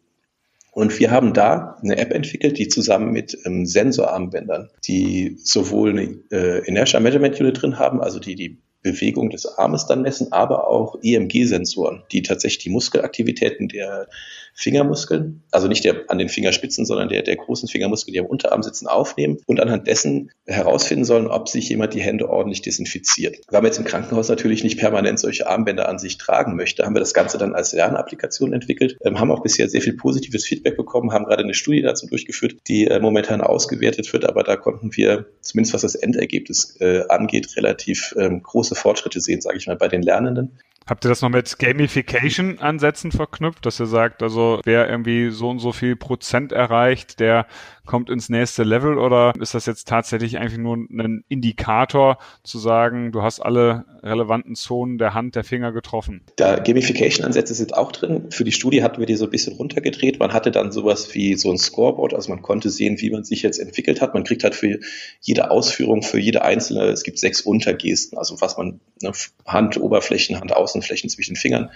Und 0.72 0.98
wir 0.98 1.10
haben 1.10 1.34
da 1.34 1.76
eine 1.82 1.98
App 1.98 2.12
entwickelt, 2.12 2.58
die 2.58 2.68
zusammen 2.68 3.12
mit 3.12 3.36
ähm, 3.44 3.66
Sensorarmbändern, 3.66 4.70
die 4.86 5.36
sowohl 5.42 5.90
eine 5.90 6.18
äh, 6.30 6.66
Inertia 6.66 6.98
Measurement 6.98 7.38
Unit 7.38 7.60
drin 7.60 7.78
haben, 7.78 8.00
also 8.00 8.18
die 8.18 8.34
die 8.34 8.58
Bewegung 8.82 9.30
des 9.30 9.46
Armes 9.46 9.86
dann 9.86 10.02
messen, 10.02 10.32
aber 10.32 10.66
auch 10.66 10.96
EMG-Sensoren, 11.02 12.02
die 12.10 12.22
tatsächlich 12.22 12.64
die 12.64 12.70
Muskelaktivitäten 12.70 13.68
der 13.68 14.08
Fingermuskeln, 14.54 15.42
also 15.50 15.68
nicht 15.68 15.84
der 15.84 16.04
an 16.08 16.18
den 16.18 16.28
Fingerspitzen, 16.28 16.84
sondern 16.84 17.08
der, 17.08 17.22
der 17.22 17.36
großen 17.36 17.68
Fingermuskel, 17.68 18.12
die 18.12 18.20
am 18.20 18.26
Unterarm 18.26 18.62
sitzen, 18.62 18.86
aufnehmen 18.86 19.38
und 19.46 19.60
anhand 19.60 19.86
dessen 19.86 20.30
herausfinden 20.46 21.04
sollen, 21.04 21.26
ob 21.26 21.48
sich 21.48 21.68
jemand 21.68 21.94
die 21.94 22.00
Hände 22.00 22.28
ordentlich 22.28 22.62
desinfiziert. 22.62 23.38
Weil 23.48 23.62
man 23.62 23.70
jetzt 23.70 23.78
im 23.78 23.84
Krankenhaus 23.84 24.28
natürlich 24.28 24.62
nicht 24.62 24.78
permanent 24.78 25.18
solche 25.18 25.46
Armbänder 25.46 25.88
an 25.88 25.98
sich 25.98 26.18
tragen 26.18 26.56
möchte, 26.56 26.84
haben 26.84 26.94
wir 26.94 27.00
das 27.00 27.14
Ganze 27.14 27.38
dann 27.38 27.54
als 27.54 27.72
Lernapplikation 27.72 28.52
entwickelt, 28.52 28.96
ähm, 29.04 29.18
haben 29.18 29.30
auch 29.30 29.42
bisher 29.42 29.68
sehr 29.68 29.82
viel 29.82 29.96
positives 29.96 30.44
Feedback 30.44 30.76
bekommen, 30.76 31.12
haben 31.12 31.24
gerade 31.24 31.42
eine 31.42 31.54
Studie 31.54 31.82
dazu 31.82 32.06
durchgeführt, 32.06 32.56
die 32.68 32.86
äh, 32.86 33.00
momentan 33.00 33.40
ausgewertet 33.40 34.12
wird, 34.12 34.24
aber 34.24 34.42
da 34.42 34.56
konnten 34.56 34.94
wir, 34.96 35.26
zumindest 35.40 35.74
was 35.74 35.82
das 35.82 35.94
Endergebnis 35.94 36.76
äh, 36.80 37.04
angeht, 37.08 37.56
relativ 37.56 38.14
ähm, 38.18 38.42
große 38.42 38.74
Fortschritte 38.74 39.20
sehen, 39.20 39.40
sage 39.40 39.58
ich 39.58 39.66
mal, 39.66 39.76
bei 39.76 39.88
den 39.88 40.02
Lernenden. 40.02 40.58
Habt 40.92 41.06
ihr 41.06 41.08
das 41.08 41.22
noch 41.22 41.30
mit 41.30 41.58
Gamification-Ansätzen 41.58 43.12
verknüpft, 43.12 43.64
dass 43.64 43.80
ihr 43.80 43.86
sagt, 43.86 44.22
also 44.22 44.60
wer 44.64 44.90
irgendwie 44.90 45.30
so 45.30 45.48
und 45.48 45.58
so 45.58 45.72
viel 45.72 45.96
Prozent 45.96 46.52
erreicht, 46.52 47.18
der 47.18 47.46
kommt 47.86 48.10
ins 48.10 48.28
nächste 48.28 48.62
Level 48.62 48.98
oder 48.98 49.32
ist 49.40 49.54
das 49.54 49.66
jetzt 49.66 49.88
tatsächlich 49.88 50.38
einfach 50.38 50.58
nur 50.58 50.76
ein 50.76 51.24
Indikator 51.28 52.18
zu 52.44 52.58
sagen, 52.58 53.10
du 53.10 53.22
hast 53.22 53.40
alle 53.40 53.86
relevanten 54.02 54.54
Zonen 54.54 54.98
der 54.98 55.14
Hand, 55.14 55.34
der 55.34 55.44
Finger 55.44 55.72
getroffen? 55.72 56.22
Da 56.36 56.58
Gamification-Ansätze 56.58 57.54
sind 57.54 57.74
auch 57.74 57.90
drin. 57.90 58.26
Für 58.30 58.44
die 58.44 58.52
Studie 58.52 58.82
hatten 58.82 59.00
wir 59.00 59.06
die 59.06 59.16
so 59.16 59.24
ein 59.24 59.30
bisschen 59.30 59.56
runtergedreht. 59.56 60.20
Man 60.20 60.32
hatte 60.32 60.50
dann 60.50 60.72
sowas 60.72 61.14
wie 61.14 61.34
so 61.34 61.50
ein 61.50 61.58
Scoreboard, 61.58 62.14
also 62.14 62.30
man 62.30 62.42
konnte 62.42 62.70
sehen, 62.70 63.00
wie 63.00 63.10
man 63.10 63.24
sich 63.24 63.42
jetzt 63.42 63.58
entwickelt 63.58 64.00
hat. 64.00 64.14
Man 64.14 64.24
kriegt 64.24 64.44
halt 64.44 64.54
für 64.54 64.78
jede 65.20 65.50
Ausführung, 65.50 66.02
für 66.02 66.20
jede 66.20 66.42
einzelne, 66.42 66.84
es 66.84 67.02
gibt 67.02 67.18
sechs 67.18 67.40
Untergesten, 67.40 68.18
also 68.18 68.40
was 68.40 68.56
man, 68.56 68.80
ne, 69.00 69.12
Hand, 69.46 69.80
Oberflächen, 69.80 70.38
Hand, 70.38 70.52
Außenflächen 70.82 71.08
zwischen 71.10 71.36
Fingern 71.36 71.70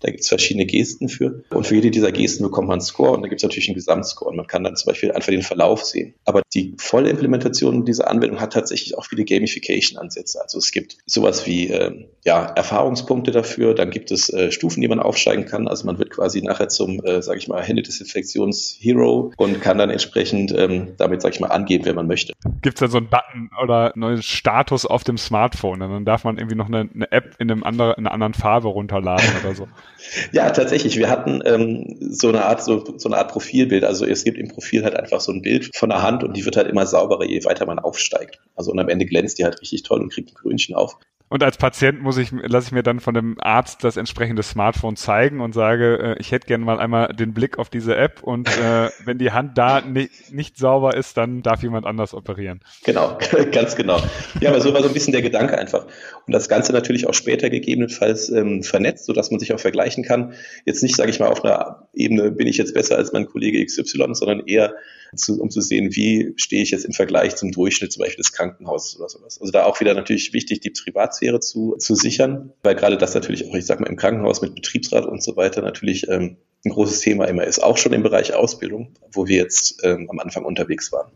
da 0.00 0.10
gibt 0.10 0.20
es 0.20 0.28
verschiedene 0.28 0.66
Gesten 0.66 1.08
für. 1.08 1.42
Und 1.50 1.66
für 1.66 1.76
jede 1.76 1.90
dieser 1.90 2.12
Gesten 2.12 2.44
bekommt 2.44 2.68
man 2.68 2.74
einen 2.74 2.80
Score 2.82 3.12
und 3.12 3.22
da 3.22 3.28
gibt 3.28 3.40
es 3.40 3.42
natürlich 3.42 3.68
einen 3.68 3.76
Gesamtscore. 3.76 4.30
Und 4.30 4.36
man 4.36 4.46
kann 4.46 4.64
dann 4.64 4.76
zum 4.76 4.90
Beispiel 4.90 5.12
einfach 5.12 5.30
den 5.30 5.42
Verlauf 5.42 5.84
sehen. 5.84 6.14
Aber 6.24 6.42
die 6.54 6.74
volle 6.78 7.10
Implementation 7.10 7.84
dieser 7.84 8.10
Anwendung 8.10 8.40
hat 8.40 8.52
tatsächlich 8.52 8.96
auch 8.96 9.04
viele 9.04 9.24
Gamification-Ansätze. 9.24 10.40
Also 10.40 10.58
es 10.58 10.72
gibt 10.72 10.98
sowas 11.06 11.46
wie 11.46 11.68
äh, 11.68 12.06
ja, 12.24 12.44
Erfahrungspunkte 12.44 13.30
dafür, 13.30 13.74
dann 13.74 13.90
gibt 13.90 14.10
es 14.10 14.32
äh, 14.32 14.50
Stufen, 14.50 14.80
die 14.80 14.88
man 14.88 15.00
aufsteigen 15.00 15.46
kann. 15.46 15.68
Also 15.68 15.86
man 15.86 15.98
wird 15.98 16.10
quasi 16.10 16.42
nachher 16.42 16.68
zum, 16.68 17.04
äh, 17.04 17.22
sage 17.22 17.38
ich 17.38 17.48
mal, 17.48 17.62
Händedesinfektions-Hero 17.62 19.32
und 19.36 19.60
kann 19.60 19.78
dann 19.78 19.90
entsprechend 19.90 20.52
ähm, 20.56 20.94
damit, 20.96 21.22
sage 21.22 21.34
ich 21.34 21.40
mal, 21.40 21.48
angeben, 21.48 21.84
wenn 21.84 21.94
man 21.94 22.06
möchte. 22.06 22.32
Gibt 22.62 22.76
es 22.76 22.80
dann 22.80 22.90
so 22.90 22.98
einen 22.98 23.08
Button 23.08 23.50
oder 23.62 23.94
einen 23.94 24.00
neuen 24.00 24.22
Status 24.22 24.86
auf 24.86 25.04
dem 25.04 25.18
Smartphone? 25.18 25.82
Und 25.82 25.90
dann 25.90 26.04
darf 26.04 26.24
man 26.24 26.38
irgendwie 26.38 26.56
noch 26.56 26.66
eine, 26.66 26.88
eine 26.92 27.10
App 27.12 27.36
in, 27.38 27.50
einem 27.50 27.64
andere, 27.64 27.92
in 27.92 28.06
einer 28.06 28.12
anderen 28.12 28.34
Farbe 28.34 28.68
runterladen 28.68 29.28
oder 29.42 29.54
so. 29.54 29.68
Ja, 30.32 30.50
tatsächlich. 30.50 30.96
Wir 30.96 31.08
hatten 31.10 31.42
ähm, 31.44 31.96
so 32.00 32.28
eine 32.28 32.44
Art, 32.44 32.62
so, 32.62 32.84
so 32.96 33.08
eine 33.08 33.18
Art 33.18 33.30
Profilbild. 33.30 33.84
Also 33.84 34.04
es 34.04 34.24
gibt 34.24 34.38
im 34.38 34.48
Profil 34.48 34.84
halt 34.84 34.94
einfach 34.96 35.20
so 35.20 35.32
ein 35.32 35.42
Bild 35.42 35.70
von 35.76 35.88
der 35.90 36.02
Hand 36.02 36.24
und 36.24 36.36
die 36.36 36.44
wird 36.44 36.56
halt 36.56 36.68
immer 36.68 36.86
sauberer, 36.86 37.24
je 37.24 37.44
weiter 37.44 37.66
man 37.66 37.78
aufsteigt. 37.78 38.40
Also 38.54 38.70
und 38.70 38.78
am 38.78 38.88
Ende 38.88 39.06
glänzt 39.06 39.38
die 39.38 39.44
halt 39.44 39.60
richtig 39.60 39.82
toll 39.82 40.00
und 40.00 40.12
kriegt 40.12 40.30
ein 40.30 40.34
Grünchen 40.34 40.74
auf. 40.74 40.96
Und 41.28 41.42
als 41.42 41.56
Patient 41.56 42.02
muss 42.02 42.18
ich, 42.18 42.30
lasse 42.30 42.68
ich 42.68 42.72
mir 42.72 42.84
dann 42.84 43.00
von 43.00 43.14
dem 43.14 43.36
Arzt 43.40 43.82
das 43.82 43.96
entsprechende 43.96 44.44
Smartphone 44.44 44.94
zeigen 44.94 45.40
und 45.40 45.54
sage, 45.54 45.98
äh, 45.98 46.20
ich 46.20 46.30
hätte 46.30 46.46
gerne 46.46 46.64
mal 46.64 46.78
einmal 46.78 47.08
den 47.08 47.34
Blick 47.34 47.58
auf 47.58 47.68
diese 47.68 47.96
App 47.96 48.22
und 48.22 48.48
äh, 48.58 48.90
wenn 49.04 49.18
die 49.18 49.32
Hand 49.32 49.58
da 49.58 49.80
nicht, 49.80 50.32
nicht 50.32 50.56
sauber 50.56 50.96
ist, 50.96 51.16
dann 51.16 51.42
darf 51.42 51.62
jemand 51.62 51.84
anders 51.84 52.14
operieren. 52.14 52.60
Genau, 52.84 53.18
ganz 53.52 53.74
genau. 53.74 54.00
Ja, 54.40 54.50
aber 54.50 54.60
so 54.60 54.72
war 54.72 54.82
so 54.82 54.88
ein 54.88 54.94
bisschen 54.94 55.12
der 55.12 55.22
Gedanke 55.22 55.58
einfach. 55.58 55.86
Und 56.26 56.32
das 56.32 56.48
Ganze 56.48 56.72
natürlich 56.72 57.08
auch 57.08 57.14
später 57.14 57.50
gegebenenfalls 57.50 58.30
ähm, 58.30 58.62
vernetzt, 58.62 59.06
sodass 59.06 59.30
man 59.32 59.40
sich 59.40 59.52
auch 59.52 59.60
vergleichen 59.60 60.04
kann. 60.04 60.34
Jetzt 60.64 60.82
nicht, 60.82 60.94
sage 60.94 61.10
ich 61.10 61.18
mal, 61.18 61.28
auf 61.28 61.44
einer 61.44 61.88
Ebene 61.92 62.30
bin 62.30 62.46
ich 62.46 62.56
jetzt 62.56 62.74
besser 62.74 62.96
als 62.96 63.12
mein 63.12 63.26
Kollege 63.26 63.64
XY, 63.64 64.14
sondern 64.14 64.46
eher 64.46 64.74
zu, 65.14 65.40
um 65.40 65.50
zu 65.50 65.60
sehen, 65.60 65.94
wie 65.94 66.32
stehe 66.36 66.62
ich 66.62 66.70
jetzt 66.70 66.84
im 66.84 66.92
Vergleich 66.92 67.36
zum 67.36 67.52
Durchschnitt 67.52 67.92
zum 67.92 68.02
Beispiel 68.02 68.22
des 68.22 68.32
Krankenhauses 68.32 68.98
oder 68.98 69.08
sowas. 69.08 69.40
Also 69.40 69.52
da 69.52 69.64
auch 69.64 69.80
wieder 69.80 69.94
natürlich 69.94 70.32
wichtig, 70.32 70.60
die 70.60 70.70
Privatsphäre 70.70 71.40
zu, 71.40 71.76
zu 71.78 71.94
sichern, 71.94 72.52
weil 72.62 72.74
gerade 72.74 72.96
das 72.96 73.14
natürlich 73.14 73.48
auch, 73.48 73.54
ich 73.54 73.66
sag 73.66 73.80
mal, 73.80 73.88
im 73.88 73.96
Krankenhaus 73.96 74.42
mit 74.42 74.54
Betriebsrat 74.54 75.06
und 75.06 75.22
so 75.22 75.36
weiter 75.36 75.62
natürlich 75.62 76.08
ähm, 76.08 76.36
ein 76.64 76.70
großes 76.70 77.00
Thema 77.00 77.26
immer 77.26 77.44
ist, 77.44 77.62
auch 77.62 77.76
schon 77.76 77.92
im 77.92 78.02
Bereich 78.02 78.34
Ausbildung, 78.34 78.94
wo 79.12 79.26
wir 79.26 79.36
jetzt 79.36 79.82
ähm, 79.84 80.08
am 80.10 80.18
Anfang 80.18 80.44
unterwegs 80.44 80.92
waren. 80.92 81.10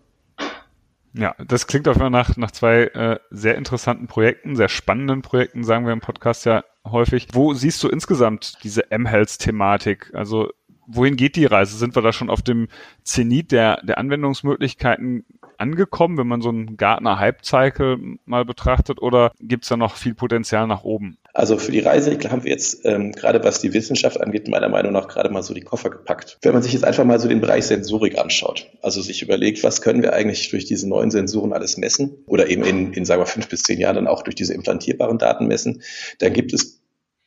Ja, 1.12 1.34
das 1.44 1.66
klingt 1.66 1.88
auf 1.88 1.96
Fall 1.96 2.10
nach, 2.10 2.36
nach 2.36 2.52
zwei 2.52 2.84
äh, 2.84 3.18
sehr 3.30 3.56
interessanten 3.56 4.06
Projekten, 4.06 4.54
sehr 4.54 4.68
spannenden 4.68 5.22
Projekten, 5.22 5.64
sagen 5.64 5.84
wir 5.84 5.92
im 5.92 6.00
Podcast 6.00 6.44
ja 6.46 6.64
häufig. 6.86 7.28
Wo 7.32 7.52
siehst 7.52 7.82
du 7.82 7.88
insgesamt 7.88 8.58
diese 8.62 8.90
M-Health-Thematik? 8.92 10.12
Also 10.14 10.50
wohin 10.92 11.16
geht 11.16 11.36
die 11.36 11.46
Reise? 11.46 11.76
Sind 11.76 11.96
wir 11.96 12.02
da 12.02 12.12
schon 12.12 12.30
auf 12.30 12.42
dem 12.42 12.68
Zenit 13.02 13.52
der, 13.52 13.80
der 13.82 13.98
Anwendungsmöglichkeiten 13.98 15.24
angekommen, 15.58 16.16
wenn 16.18 16.26
man 16.26 16.40
so 16.40 16.48
einen 16.48 16.76
Gartner 16.76 17.18
Hype 17.18 17.44
Cycle 17.44 17.98
mal 18.24 18.44
betrachtet, 18.44 19.00
oder 19.02 19.32
gibt 19.40 19.64
es 19.64 19.68
da 19.68 19.76
noch 19.76 19.96
viel 19.96 20.14
Potenzial 20.14 20.66
nach 20.66 20.84
oben? 20.84 21.18
Also 21.32 21.58
für 21.58 21.70
die 21.70 21.80
Reise 21.80 22.18
haben 22.28 22.44
wir 22.44 22.50
jetzt 22.50 22.84
ähm, 22.84 23.12
gerade 23.12 23.44
was 23.44 23.60
die 23.60 23.72
Wissenschaft 23.72 24.20
angeht, 24.20 24.48
meiner 24.48 24.68
Meinung 24.68 24.92
nach 24.92 25.06
gerade 25.06 25.30
mal 25.30 25.42
so 25.42 25.54
die 25.54 25.60
Koffer 25.60 25.90
gepackt. 25.90 26.38
Wenn 26.42 26.52
man 26.52 26.62
sich 26.62 26.72
jetzt 26.72 26.84
einfach 26.84 27.04
mal 27.04 27.20
so 27.20 27.28
den 27.28 27.40
Bereich 27.40 27.66
Sensorik 27.66 28.18
anschaut, 28.18 28.66
also 28.82 29.00
sich 29.00 29.22
überlegt, 29.22 29.62
was 29.62 29.82
können 29.82 30.02
wir 30.02 30.12
eigentlich 30.12 30.50
durch 30.50 30.64
diese 30.64 30.88
neuen 30.88 31.10
Sensoren 31.10 31.52
alles 31.52 31.76
messen 31.76 32.24
oder 32.26 32.48
eben 32.48 32.64
in, 32.64 32.92
in 32.94 33.04
sagen 33.04 33.20
wir, 33.20 33.26
fünf 33.26 33.48
bis 33.48 33.62
zehn 33.62 33.78
Jahren 33.78 33.96
dann 33.96 34.08
auch 34.08 34.22
durch 34.22 34.34
diese 34.34 34.54
implantierbaren 34.54 35.18
Daten 35.18 35.46
messen, 35.46 35.82
dann 36.18 36.32
gibt 36.32 36.52
es 36.52 36.80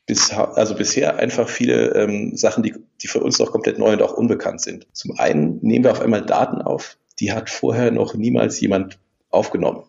bis, 0.05 0.31
also 0.31 0.75
bisher 0.75 1.17
einfach 1.17 1.47
viele 1.47 1.93
ähm, 1.95 2.35
Sachen, 2.35 2.63
die, 2.63 2.73
die 3.01 3.07
für 3.07 3.21
uns 3.21 3.39
noch 3.39 3.51
komplett 3.51 3.79
neu 3.79 3.93
und 3.93 4.01
auch 4.01 4.13
unbekannt 4.13 4.61
sind. 4.61 4.87
Zum 4.93 5.17
einen 5.17 5.59
nehmen 5.61 5.85
wir 5.85 5.91
auf 5.91 6.01
einmal 6.01 6.25
Daten 6.25 6.61
auf, 6.61 6.97
die 7.19 7.31
hat 7.31 7.49
vorher 7.49 7.91
noch 7.91 8.13
niemals 8.13 8.59
jemand 8.59 8.99
aufgenommen 9.29 9.83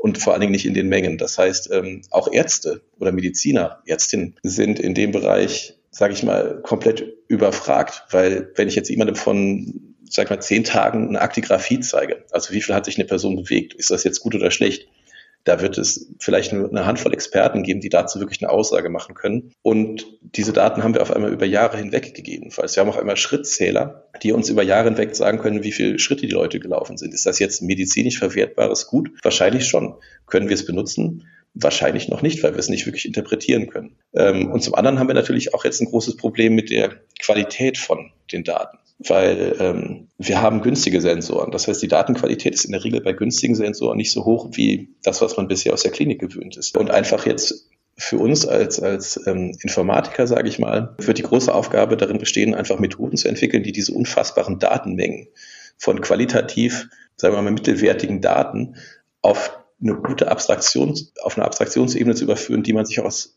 und 0.00 0.18
vor 0.18 0.34
allen 0.34 0.42
Dingen 0.42 0.52
nicht 0.52 0.66
in 0.66 0.74
den 0.74 0.88
Mengen. 0.88 1.16
Das 1.16 1.38
heißt, 1.38 1.70
ähm, 1.72 2.02
auch 2.10 2.30
Ärzte 2.30 2.82
oder 2.98 3.10
Mediziner, 3.10 3.82
Ärztinnen 3.86 4.36
sind 4.42 4.78
in 4.78 4.94
dem 4.94 5.12
Bereich, 5.12 5.78
sage 5.90 6.12
ich 6.12 6.22
mal, 6.22 6.60
komplett 6.62 7.06
überfragt, 7.28 8.04
weil 8.10 8.50
wenn 8.56 8.68
ich 8.68 8.74
jetzt 8.74 8.90
jemandem 8.90 9.16
von, 9.16 9.94
sag 10.08 10.24
ich 10.24 10.30
mal, 10.30 10.40
zehn 10.40 10.64
Tagen 10.64 11.08
eine 11.08 11.22
Aktigraphie 11.22 11.80
zeige, 11.80 12.24
also 12.32 12.52
wie 12.52 12.60
viel 12.60 12.74
hat 12.74 12.84
sich 12.84 12.98
eine 12.98 13.06
Person 13.06 13.36
bewegt, 13.36 13.72
ist 13.72 13.90
das 13.90 14.04
jetzt 14.04 14.20
gut 14.20 14.34
oder 14.34 14.50
schlecht, 14.50 14.88
da 15.44 15.60
wird 15.60 15.76
es 15.78 16.10
vielleicht 16.18 16.52
eine 16.52 16.86
Handvoll 16.86 17.12
Experten 17.12 17.62
geben, 17.62 17.80
die 17.80 17.90
dazu 17.90 18.18
wirklich 18.18 18.42
eine 18.42 18.50
Aussage 18.50 18.88
machen 18.88 19.14
können. 19.14 19.52
Und 19.62 20.06
diese 20.22 20.52
Daten 20.52 20.82
haben 20.82 20.94
wir 20.94 21.02
auf 21.02 21.12
einmal 21.12 21.32
über 21.32 21.44
Jahre 21.44 21.76
hinweg 21.76 22.14
gegebenenfalls. 22.14 22.74
Wir 22.74 22.80
haben 22.80 22.88
auf 22.88 22.98
einmal 22.98 23.18
Schrittzähler, 23.18 24.08
die 24.22 24.32
uns 24.32 24.48
über 24.48 24.62
Jahre 24.62 24.88
hinweg 24.88 25.14
sagen 25.14 25.38
können, 25.38 25.62
wie 25.62 25.72
viele 25.72 25.98
Schritte 25.98 26.26
die 26.26 26.32
Leute 26.32 26.60
gelaufen 26.60 26.96
sind. 26.96 27.12
Ist 27.12 27.26
das 27.26 27.38
jetzt 27.38 27.62
medizinisch 27.62 28.18
verwertbares 28.18 28.86
Gut? 28.86 29.10
Wahrscheinlich 29.22 29.66
schon. 29.66 29.96
Können 30.26 30.48
wir 30.48 30.54
es 30.54 30.64
benutzen? 30.64 31.26
Wahrscheinlich 31.54 32.08
noch 32.08 32.20
nicht, 32.20 32.42
weil 32.42 32.52
wir 32.52 32.58
es 32.58 32.68
nicht 32.68 32.86
wirklich 32.86 33.06
interpretieren 33.06 33.68
können. 33.68 33.96
Ähm, 34.12 34.50
und 34.50 34.62
zum 34.62 34.74
anderen 34.74 34.98
haben 34.98 35.08
wir 35.08 35.14
natürlich 35.14 35.54
auch 35.54 35.64
jetzt 35.64 35.80
ein 35.80 35.86
großes 35.86 36.16
Problem 36.16 36.54
mit 36.54 36.70
der 36.70 37.00
Qualität 37.20 37.78
von 37.78 38.10
den 38.32 38.44
Daten 38.44 38.78
weil 38.98 39.56
ähm, 39.58 40.08
wir 40.18 40.40
haben 40.40 40.62
günstige 40.62 41.00
Sensoren. 41.00 41.50
Das 41.50 41.66
heißt, 41.66 41.82
die 41.82 41.88
Datenqualität 41.88 42.54
ist 42.54 42.64
in 42.64 42.72
der 42.72 42.84
Regel 42.84 43.00
bei 43.00 43.12
günstigen 43.12 43.54
Sensoren 43.54 43.96
nicht 43.96 44.12
so 44.12 44.24
hoch 44.24 44.50
wie 44.52 44.94
das, 45.02 45.20
was 45.20 45.36
man 45.36 45.48
bisher 45.48 45.72
aus 45.72 45.82
der 45.82 45.90
Klinik 45.90 46.20
gewöhnt 46.20 46.56
ist. 46.56 46.76
Und 46.76 46.90
einfach 46.90 47.26
jetzt 47.26 47.68
für 47.96 48.18
uns 48.18 48.46
als, 48.46 48.80
als 48.80 49.20
ähm, 49.26 49.56
Informatiker, 49.62 50.26
sage 50.26 50.48
ich 50.48 50.58
mal, 50.58 50.94
wird 50.98 51.18
die 51.18 51.22
große 51.22 51.52
Aufgabe 51.52 51.96
darin 51.96 52.18
bestehen, 52.18 52.54
einfach 52.54 52.78
Methoden 52.78 53.16
zu 53.16 53.28
entwickeln, 53.28 53.62
die 53.62 53.72
diese 53.72 53.92
unfassbaren 53.92 54.58
Datenmengen 54.58 55.28
von 55.76 56.00
qualitativ, 56.00 56.88
sagen 57.16 57.34
wir 57.34 57.42
mal, 57.42 57.52
mittelwertigen 57.52 58.20
Daten 58.20 58.76
auf 59.22 59.58
eine 59.84 59.94
gute 59.94 60.30
Abstraktion, 60.30 60.98
auf 61.22 61.36
eine 61.36 61.46
Abstraktionsebene 61.46 62.14
zu 62.14 62.24
überführen, 62.24 62.62
die 62.62 62.72
man 62.72 62.86
sich 62.86 63.00
auch 63.00 63.04
als 63.04 63.36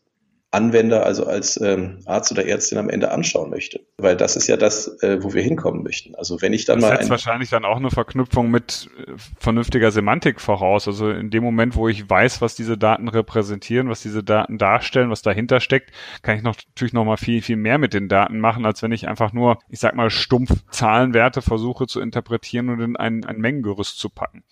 Anwender, 0.50 1.04
also 1.04 1.26
als 1.26 1.60
ähm, 1.60 2.00
Arzt 2.06 2.32
oder 2.32 2.46
Ärztin 2.46 2.78
am 2.78 2.88
Ende 2.88 3.10
anschauen 3.10 3.50
möchte. 3.50 3.80
Weil 3.98 4.16
das 4.16 4.34
ist 4.34 4.46
ja 4.48 4.56
das, 4.56 4.88
äh, 5.02 5.22
wo 5.22 5.34
wir 5.34 5.42
hinkommen 5.42 5.82
möchten. 5.82 6.14
Also 6.14 6.40
wenn 6.40 6.54
ich 6.54 6.64
dann 6.64 6.80
das 6.80 6.82
mal. 6.82 6.90
Das 6.90 6.98
setzt 7.00 7.10
wahrscheinlich 7.10 7.50
dann 7.50 7.66
auch 7.66 7.76
eine 7.76 7.90
Verknüpfung 7.90 8.50
mit 8.50 8.88
äh, 8.96 9.12
vernünftiger 9.38 9.90
Semantik 9.90 10.40
voraus. 10.40 10.88
Also 10.88 11.10
in 11.10 11.28
dem 11.28 11.44
Moment, 11.44 11.76
wo 11.76 11.86
ich 11.86 12.08
weiß, 12.08 12.40
was 12.40 12.54
diese 12.54 12.78
Daten 12.78 13.08
repräsentieren, 13.08 13.90
was 13.90 14.00
diese 14.00 14.24
Daten 14.24 14.56
darstellen, 14.56 15.10
was 15.10 15.20
dahinter 15.20 15.60
steckt, 15.60 15.92
kann 16.22 16.38
ich 16.38 16.42
noch, 16.42 16.56
natürlich 16.68 16.94
noch 16.94 17.04
mal 17.04 17.18
viel, 17.18 17.42
viel 17.42 17.56
mehr 17.56 17.76
mit 17.76 17.92
den 17.92 18.08
Daten 18.08 18.40
machen, 18.40 18.64
als 18.64 18.82
wenn 18.82 18.92
ich 18.92 19.06
einfach 19.06 19.34
nur, 19.34 19.58
ich 19.68 19.80
sag 19.80 19.94
mal, 19.96 20.08
stumpf 20.08 20.50
Zahlenwerte 20.70 21.42
versuche 21.42 21.86
zu 21.86 22.00
interpretieren 22.00 22.70
und 22.70 22.80
in 22.80 22.96
ein, 22.96 23.22
ein 23.26 23.36
Mengengerüst 23.36 23.98
zu 23.98 24.08
packen. 24.08 24.44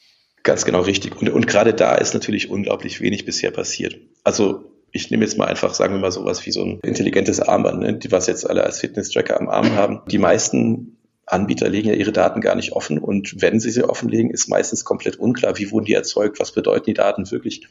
Ganz 0.47 0.65
genau 0.65 0.83
richtig. 0.83 1.21
Und, 1.21 1.29
und 1.29 1.49
gerade 1.49 1.75
da 1.75 1.97
ist 1.97 2.15
natürlich 2.15 2.51
unglaublich 2.51 3.01
wenig 3.01 3.25
bisher 3.25 3.51
passiert. 3.51 3.99
Also 4.23 4.71
ich 4.93 5.11
nehme 5.11 5.25
jetzt 5.25 5.37
mal 5.37 5.47
einfach, 5.49 5.75
sagen 5.75 5.95
wir 5.95 6.01
mal, 6.01 6.13
sowas 6.13 6.47
wie 6.47 6.53
so 6.53 6.63
ein 6.63 6.79
intelligentes 6.85 7.41
Armband, 7.41 7.81
ne, 7.81 7.95
die 7.95 8.13
was 8.13 8.29
jetzt 8.29 8.49
alle 8.49 8.63
als 8.63 8.79
Fitness-Tracker 8.79 9.41
am 9.41 9.49
Arm 9.49 9.73
haben. 9.75 10.03
Die 10.09 10.19
meisten 10.19 10.99
Anbieter 11.27 11.69
legen 11.69 11.89
ja 11.89 11.95
ihre 11.95 12.13
Daten 12.13 12.41
gar 12.41 12.55
nicht 12.55 12.75
offen 12.75 12.99
und 12.99 13.43
wenn 13.43 13.59
sie 13.59 13.73
sie 13.73 13.83
offenlegen, 13.83 14.31
ist 14.31 14.49
meistens 14.49 14.85
komplett 14.85 15.17
unklar, 15.17 15.59
wie 15.59 15.73
wurden 15.73 15.87
die 15.87 15.95
erzeugt, 15.95 16.39
was 16.39 16.53
bedeuten 16.53 16.85
die 16.87 16.95
Daten 16.95 17.29
wirklich, 17.33 17.67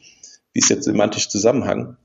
wie 0.52 0.58
ist 0.58 0.68
jetzt 0.68 0.84
semantisch 0.84 1.30
Zusammenhang. 1.30 1.96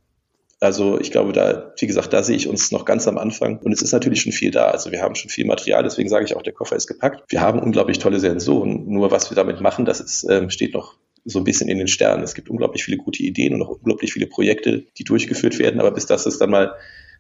Also 0.62 1.00
ich 1.00 1.10
glaube, 1.10 1.34
da, 1.34 1.74
wie 1.80 1.88
gesagt, 1.88 2.14
da 2.14 2.22
sehe 2.22 2.36
ich 2.36 2.48
uns 2.48 2.72
noch 2.72 2.86
ganz 2.86 3.08
am 3.08 3.18
Anfang 3.18 3.58
und 3.58 3.72
es 3.72 3.82
ist 3.82 3.94
natürlich 3.94 4.22
schon 4.22 4.32
viel 4.32 4.52
da. 4.52 4.68
Also 4.68 4.92
wir 4.92 5.02
haben 5.02 5.16
schon 5.16 5.32
viel 5.32 5.46
Material, 5.46 5.82
deswegen 5.82 6.08
sage 6.08 6.26
ich 6.26 6.36
auch, 6.36 6.44
der 6.44 6.54
Koffer 6.54 6.76
ist 6.76 6.86
gepackt. 6.86 7.24
Wir 7.30 7.42
haben 7.42 7.60
unglaublich 7.60 7.98
tolle 7.98 8.20
Sensoren. 8.20 8.86
Nur 8.88 9.10
was 9.10 9.32
wir 9.32 9.36
damit 9.36 9.60
machen, 9.60 9.86
das 9.86 10.00
ist, 10.00 10.24
ähm, 10.30 10.52
steht 10.52 10.76
noch 10.76 10.98
so 11.26 11.40
ein 11.40 11.46
bisschen 11.46 11.68
in 11.68 11.80
den 11.80 11.88
Sternen. 11.88 12.24
Es 12.24 12.36
gibt 12.36 12.48
unglaublich 12.48 12.84
viele 12.84 12.98
gute 12.98 13.24
Ideen 13.24 13.56
und 13.56 13.64
auch 13.64 13.70
unglaublich 13.70 14.14
viele 14.14 14.28
Projekte, 14.28 14.86
die 15.00 15.04
durchgeführt 15.04 15.58
werden. 15.58 15.80
Aber 15.80 15.90
bis 15.90 16.06
das 16.06 16.28
es 16.28 16.38
dann 16.38 16.52
mal 16.52 16.76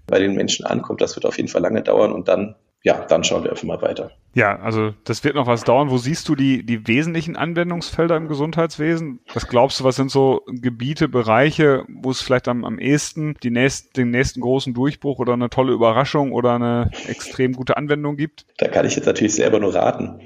bei 0.05 0.19
den 0.19 0.35
Menschen 0.35 0.65
ankommt, 0.65 1.01
das 1.01 1.15
wird 1.15 1.25
auf 1.25 1.37
jeden 1.37 1.49
Fall 1.49 1.63
lange 1.63 1.81
dauern 1.81 2.11
und 2.11 2.27
dann 2.27 2.55
ja, 2.83 3.05
dann 3.05 3.23
schauen 3.23 3.43
wir 3.43 3.51
einfach 3.51 3.63
mal 3.63 3.81
weiter. 3.81 4.11
Ja, 4.33 4.59
also 4.59 4.93
das 5.03 5.23
wird 5.23 5.35
noch 5.35 5.45
was 5.45 5.63
dauern. 5.63 5.91
Wo 5.91 5.97
siehst 5.97 6.27
du 6.29 6.35
die, 6.35 6.65
die 6.65 6.87
wesentlichen 6.87 7.35
Anwendungsfelder 7.35 8.15
im 8.15 8.27
Gesundheitswesen? 8.27 9.19
Was 9.33 9.47
glaubst 9.47 9.79
du, 9.79 9.83
was 9.83 9.97
sind 9.97 10.09
so 10.09 10.41
Gebiete, 10.47 11.07
Bereiche, 11.07 11.83
wo 11.89 12.11
es 12.11 12.21
vielleicht 12.21 12.47
am, 12.47 12.63
am 12.63 12.79
ehesten 12.79 13.35
die 13.43 13.51
nächst, 13.51 13.97
den 13.97 14.09
nächsten 14.09 14.41
großen 14.41 14.73
Durchbruch 14.73 15.19
oder 15.19 15.33
eine 15.33 15.49
tolle 15.49 15.73
Überraschung 15.73 16.31
oder 16.31 16.53
eine 16.55 16.89
extrem 17.07 17.53
gute 17.53 17.77
Anwendung 17.77 18.15
gibt? 18.15 18.45
Da 18.57 18.67
kann 18.67 18.85
ich 18.85 18.95
jetzt 18.95 19.05
natürlich 19.05 19.35
selber 19.35 19.59
nur 19.59 19.75
raten. 19.75 20.21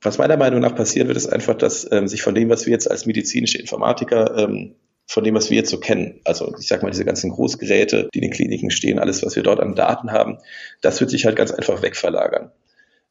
Was 0.00 0.18
meiner 0.18 0.36
Meinung 0.36 0.60
nach 0.60 0.76
passieren 0.76 1.08
wird, 1.08 1.16
ist 1.16 1.26
einfach, 1.26 1.54
dass 1.54 1.90
ähm, 1.90 2.06
sich 2.06 2.22
von 2.22 2.34
dem, 2.34 2.48
was 2.48 2.64
wir 2.64 2.72
jetzt 2.72 2.88
als 2.88 3.04
medizinische 3.04 3.58
Informatiker, 3.58 4.38
ähm, 4.38 4.76
von 5.08 5.24
dem, 5.24 5.34
was 5.34 5.48
wir 5.48 5.56
jetzt 5.56 5.70
so 5.70 5.80
kennen, 5.80 6.20
also 6.24 6.54
ich 6.60 6.68
sag 6.68 6.82
mal, 6.82 6.90
diese 6.90 7.06
ganzen 7.06 7.30
Großgeräte, 7.30 8.10
die 8.12 8.18
in 8.18 8.24
den 8.24 8.30
Kliniken 8.30 8.70
stehen, 8.70 8.98
alles, 8.98 9.24
was 9.24 9.34
wir 9.36 9.42
dort 9.42 9.58
an 9.58 9.74
Daten 9.74 10.12
haben, 10.12 10.38
das 10.82 11.00
wird 11.00 11.10
sich 11.10 11.24
halt 11.24 11.34
ganz 11.34 11.50
einfach 11.50 11.82
wegverlagern. 11.82 12.52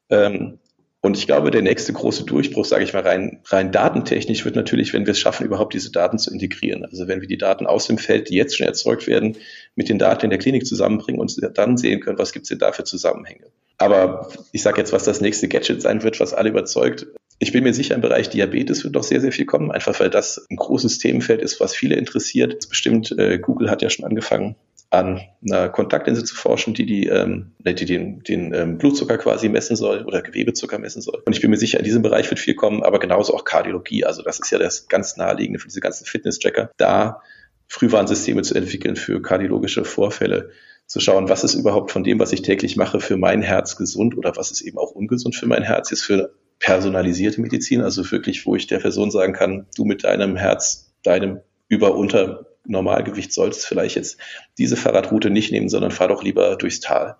Ähm, 0.09 0.59
und 1.01 1.17
ich 1.17 1.25
glaube, 1.25 1.51
der 1.51 1.61
nächste 1.63 1.93
große 1.93 2.23
Durchbruch, 2.25 2.65
sage 2.65 2.83
ich 2.83 2.93
mal, 2.93 3.01
rein, 3.01 3.39
rein 3.45 3.71
datentechnisch 3.71 4.45
wird 4.45 4.55
natürlich, 4.55 4.93
wenn 4.93 5.05
wir 5.05 5.11
es 5.11 5.19
schaffen, 5.19 5.45
überhaupt 5.45 5.73
diese 5.73 5.91
Daten 5.91 6.19
zu 6.19 6.31
integrieren. 6.31 6.85
Also 6.85 7.07
wenn 7.07 7.21
wir 7.21 7.27
die 7.27 7.37
Daten 7.37 7.65
aus 7.65 7.87
dem 7.87 7.97
Feld, 7.97 8.29
die 8.29 8.35
jetzt 8.35 8.57
schon 8.57 8.67
erzeugt 8.67 9.07
werden, 9.07 9.37
mit 9.75 9.89
den 9.89 9.99
Daten 9.99 10.25
in 10.25 10.29
der 10.29 10.39
Klinik 10.39 10.65
zusammenbringen 10.67 11.19
und 11.19 11.35
dann 11.55 11.77
sehen 11.77 11.99
können, 12.01 12.19
was 12.19 12.31
gibt 12.31 12.43
es 12.43 12.49
denn 12.49 12.59
da 12.59 12.73
für 12.73 12.83
Zusammenhänge. 12.83 13.45
Aber 13.77 14.29
ich 14.51 14.61
sage 14.61 14.79
jetzt, 14.79 14.91
was 14.91 15.03
das 15.03 15.21
nächste 15.21 15.47
Gadget 15.47 15.81
sein 15.81 16.03
wird, 16.03 16.19
was 16.19 16.33
alle 16.33 16.49
überzeugt. 16.49 17.07
Ich 17.39 17.51
bin 17.51 17.63
mir 17.63 17.73
sicher, 17.73 17.95
im 17.95 18.01
Bereich 18.01 18.29
Diabetes 18.29 18.83
wird 18.83 18.95
noch 18.95 19.03
sehr, 19.03 19.21
sehr 19.21 19.31
viel 19.31 19.45
kommen, 19.45 19.71
einfach 19.71 19.99
weil 19.99 20.09
das 20.09 20.47
ein 20.49 20.55
großes 20.55 20.97
Themenfeld 20.97 21.41
ist, 21.41 21.59
was 21.59 21.75
viele 21.75 21.95
interessiert. 21.95 22.67
Bestimmt, 22.69 23.11
äh, 23.17 23.37
Google 23.37 23.69
hat 23.69 23.81
ja 23.81 23.89
schon 23.89 24.05
angefangen, 24.05 24.55
an 24.89 25.21
einer 25.45 25.69
Kontaktlinse 25.69 26.23
zu 26.23 26.33
forschen, 26.33 26.73
die, 26.73 26.85
die, 26.85 27.07
ähm, 27.07 27.51
die 27.59 27.85
den, 27.85 28.23
den 28.23 28.53
ähm, 28.53 28.77
Blutzucker 28.77 29.17
quasi 29.17 29.49
messen 29.49 29.75
soll 29.75 30.05
oder 30.05 30.21
Gewebezucker 30.21 30.79
messen 30.79 31.01
soll. 31.01 31.21
Und 31.25 31.35
ich 31.35 31.41
bin 31.41 31.51
mir 31.51 31.57
sicher, 31.57 31.77
in 31.77 31.83
diesem 31.83 32.01
Bereich 32.01 32.29
wird 32.29 32.39
viel 32.39 32.55
kommen, 32.55 32.83
aber 32.83 32.99
genauso 32.99 33.35
auch 33.35 33.43
Kardiologie. 33.43 34.05
Also 34.05 34.23
das 34.23 34.39
ist 34.39 34.49
ja 34.49 34.57
das 34.57 34.87
ganz 34.87 35.17
naheliegende 35.17 35.59
für 35.59 35.67
diese 35.67 35.81
ganzen 35.81 36.05
Fitness-Tracker. 36.05 36.71
Da 36.77 37.21
Frühwarnsysteme 37.67 38.43
zu 38.43 38.55
entwickeln 38.55 38.95
für 38.95 39.21
kardiologische 39.21 39.83
Vorfälle, 39.83 40.51
zu 40.87 41.01
schauen, 41.01 41.27
was 41.27 41.43
ist 41.43 41.53
überhaupt 41.53 41.91
von 41.91 42.05
dem, 42.05 42.17
was 42.17 42.31
ich 42.31 42.41
täglich 42.41 42.77
mache, 42.77 43.01
für 43.01 43.17
mein 43.17 43.41
Herz 43.41 43.75
gesund 43.75 44.17
oder 44.17 44.37
was 44.37 44.51
ist 44.51 44.61
eben 44.61 44.77
auch 44.77 44.91
ungesund 44.91 45.35
für 45.35 45.45
mein 45.45 45.63
Herz, 45.63 45.91
ist 45.91 46.03
für 46.03 46.33
personalisierte 46.59 47.41
Medizin, 47.41 47.81
also 47.81 48.09
wirklich, 48.11 48.45
wo 48.45 48.55
ich 48.55 48.67
der 48.67 48.79
Person 48.79 49.11
sagen 49.11 49.33
kann, 49.33 49.67
du 49.75 49.85
mit 49.85 50.03
deinem 50.03 50.35
Herz, 50.35 50.93
deinem 51.03 51.41
über 51.69 51.95
unter 51.95 52.47
Normalgewicht 52.65 53.31
solltest 53.31 53.65
vielleicht 53.65 53.95
jetzt 53.95 54.17
diese 54.57 54.75
Fahrradroute 54.77 55.29
nicht 55.29 55.51
nehmen, 55.51 55.69
sondern 55.69 55.91
fahr 55.91 56.07
doch 56.07 56.23
lieber 56.23 56.55
durchs 56.55 56.79
Tal. 56.79 57.15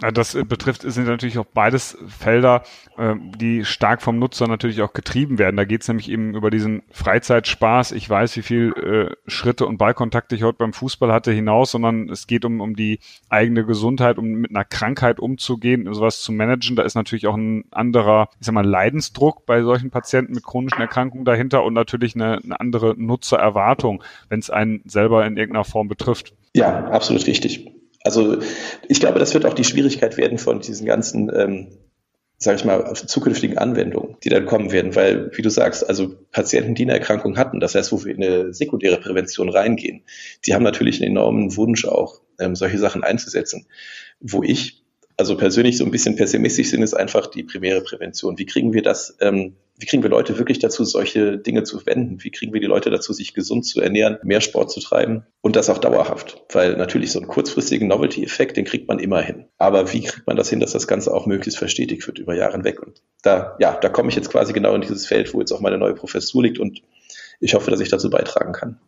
Das 0.00 0.36
äh, 0.36 0.44
betrifft, 0.44 0.82
sind 0.82 1.08
natürlich 1.08 1.38
auch 1.38 1.46
beides 1.46 1.98
Felder, 2.06 2.62
äh, 2.96 3.14
die 3.36 3.64
stark 3.64 4.00
vom 4.00 4.18
Nutzer 4.18 4.46
natürlich 4.46 4.80
auch 4.82 4.92
getrieben 4.92 5.38
werden. 5.38 5.56
Da 5.56 5.64
geht 5.64 5.82
es 5.82 5.88
nämlich 5.88 6.08
eben 6.08 6.34
über 6.34 6.50
diesen 6.50 6.82
Freizeitspaß. 6.92 7.92
Ich 7.92 8.08
weiß, 8.08 8.36
wie 8.36 8.42
viel 8.42 8.72
äh, 8.74 9.30
Schritte 9.30 9.66
und 9.66 9.76
Ballkontakte 9.78 10.36
ich 10.36 10.44
heute 10.44 10.58
beim 10.58 10.72
Fußball 10.72 11.12
hatte 11.12 11.32
hinaus, 11.32 11.72
sondern 11.72 12.08
es 12.10 12.28
geht 12.28 12.44
um, 12.44 12.60
um 12.60 12.76
die 12.76 13.00
eigene 13.28 13.64
Gesundheit, 13.64 14.18
um 14.18 14.26
mit 14.26 14.50
einer 14.50 14.64
Krankheit 14.64 15.18
umzugehen, 15.18 15.92
sowas 15.92 16.20
zu 16.20 16.30
managen. 16.30 16.76
Da 16.76 16.84
ist 16.84 16.94
natürlich 16.94 17.26
auch 17.26 17.36
ein 17.36 17.64
anderer, 17.72 18.28
ich 18.38 18.46
sag 18.46 18.54
mal, 18.54 18.64
Leidensdruck 18.64 19.46
bei 19.46 19.62
solchen 19.62 19.90
Patienten 19.90 20.34
mit 20.34 20.44
chronischen 20.44 20.80
Erkrankungen 20.80 21.24
dahinter 21.24 21.64
und 21.64 21.74
natürlich 21.74 22.14
eine, 22.14 22.38
eine 22.44 22.60
andere 22.60 22.94
Nutzererwartung, 22.96 24.04
wenn 24.28 24.38
es 24.38 24.48
einen 24.48 24.82
selber 24.84 25.26
in 25.26 25.36
irgendeiner 25.36 25.64
Form 25.64 25.88
betrifft. 25.88 26.34
Ja, 26.54 26.86
absolut 26.86 27.26
richtig. 27.26 27.77
Also 28.08 28.38
ich 28.88 29.00
glaube, 29.00 29.18
das 29.18 29.34
wird 29.34 29.44
auch 29.44 29.52
die 29.52 29.64
Schwierigkeit 29.64 30.16
werden 30.16 30.38
von 30.38 30.60
diesen 30.60 30.86
ganzen, 30.86 31.30
ähm, 31.34 31.68
sage 32.38 32.56
ich 32.56 32.64
mal, 32.64 32.94
zukünftigen 32.94 33.58
Anwendungen, 33.58 34.16
die 34.24 34.30
dann 34.30 34.46
kommen 34.46 34.72
werden, 34.72 34.94
weil, 34.94 35.30
wie 35.34 35.42
du 35.42 35.50
sagst, 35.50 35.86
also 35.86 36.14
Patienten, 36.32 36.74
die 36.74 36.84
eine 36.84 36.94
Erkrankung 36.94 37.36
hatten, 37.36 37.60
das 37.60 37.74
heißt, 37.74 37.92
wo 37.92 38.02
wir 38.02 38.14
in 38.14 38.24
eine 38.24 38.54
sekundäre 38.54 38.96
Prävention 38.96 39.50
reingehen, 39.50 40.04
die 40.46 40.54
haben 40.54 40.62
natürlich 40.62 41.02
einen 41.02 41.10
enormen 41.10 41.54
Wunsch 41.58 41.84
auch, 41.84 42.22
ähm, 42.40 42.56
solche 42.56 42.78
Sachen 42.78 43.04
einzusetzen. 43.04 43.66
Wo 44.20 44.42
ich 44.42 44.82
also 45.18 45.36
persönlich 45.36 45.76
so 45.76 45.84
ein 45.84 45.90
bisschen 45.90 46.14
pessimistisch 46.14 46.70
sind, 46.70 46.82
ist 46.82 46.94
einfach 46.94 47.26
die 47.26 47.42
primäre 47.42 47.80
Prävention. 47.80 48.38
Wie 48.38 48.46
kriegen 48.46 48.72
wir 48.72 48.82
das, 48.82 49.16
ähm, 49.20 49.56
wie 49.76 49.86
kriegen 49.86 50.04
wir 50.04 50.10
Leute 50.10 50.38
wirklich 50.38 50.60
dazu, 50.60 50.84
solche 50.84 51.38
Dinge 51.38 51.64
zu 51.64 51.84
wenden? 51.86 52.22
Wie 52.22 52.30
kriegen 52.30 52.52
wir 52.52 52.60
die 52.60 52.68
Leute 52.68 52.88
dazu, 52.88 53.12
sich 53.12 53.34
gesund 53.34 53.66
zu 53.66 53.80
ernähren, 53.80 54.18
mehr 54.22 54.40
Sport 54.40 54.70
zu 54.70 54.78
treiben 54.78 55.26
und 55.40 55.56
das 55.56 55.70
auch 55.70 55.78
dauerhaft? 55.78 56.44
Weil 56.52 56.76
natürlich 56.76 57.10
so 57.10 57.18
einen 57.18 57.26
kurzfristigen 57.26 57.88
Novelty-Effekt, 57.88 58.56
den 58.56 58.64
kriegt 58.64 58.86
man 58.86 59.00
immer 59.00 59.20
hin. 59.20 59.46
Aber 59.58 59.92
wie 59.92 60.02
kriegt 60.02 60.28
man 60.28 60.36
das 60.36 60.50
hin, 60.50 60.60
dass 60.60 60.70
das 60.70 60.86
Ganze 60.86 61.12
auch 61.12 61.26
möglichst 61.26 61.58
verstetigt 61.58 62.06
wird 62.06 62.20
über 62.20 62.36
Jahre 62.36 62.52
hinweg? 62.52 62.80
Und 62.80 63.02
da, 63.22 63.56
ja, 63.58 63.76
da 63.76 63.88
komme 63.88 64.10
ich 64.10 64.16
jetzt 64.16 64.30
quasi 64.30 64.52
genau 64.52 64.76
in 64.76 64.82
dieses 64.82 65.04
Feld, 65.04 65.34
wo 65.34 65.40
jetzt 65.40 65.50
auch 65.50 65.60
meine 65.60 65.78
neue 65.78 65.94
Professur 65.94 66.44
liegt 66.44 66.60
und 66.60 66.80
ich 67.40 67.54
hoffe, 67.54 67.72
dass 67.72 67.80
ich 67.80 67.88
dazu 67.88 68.08
beitragen 68.08 68.52
kann. 68.52 68.78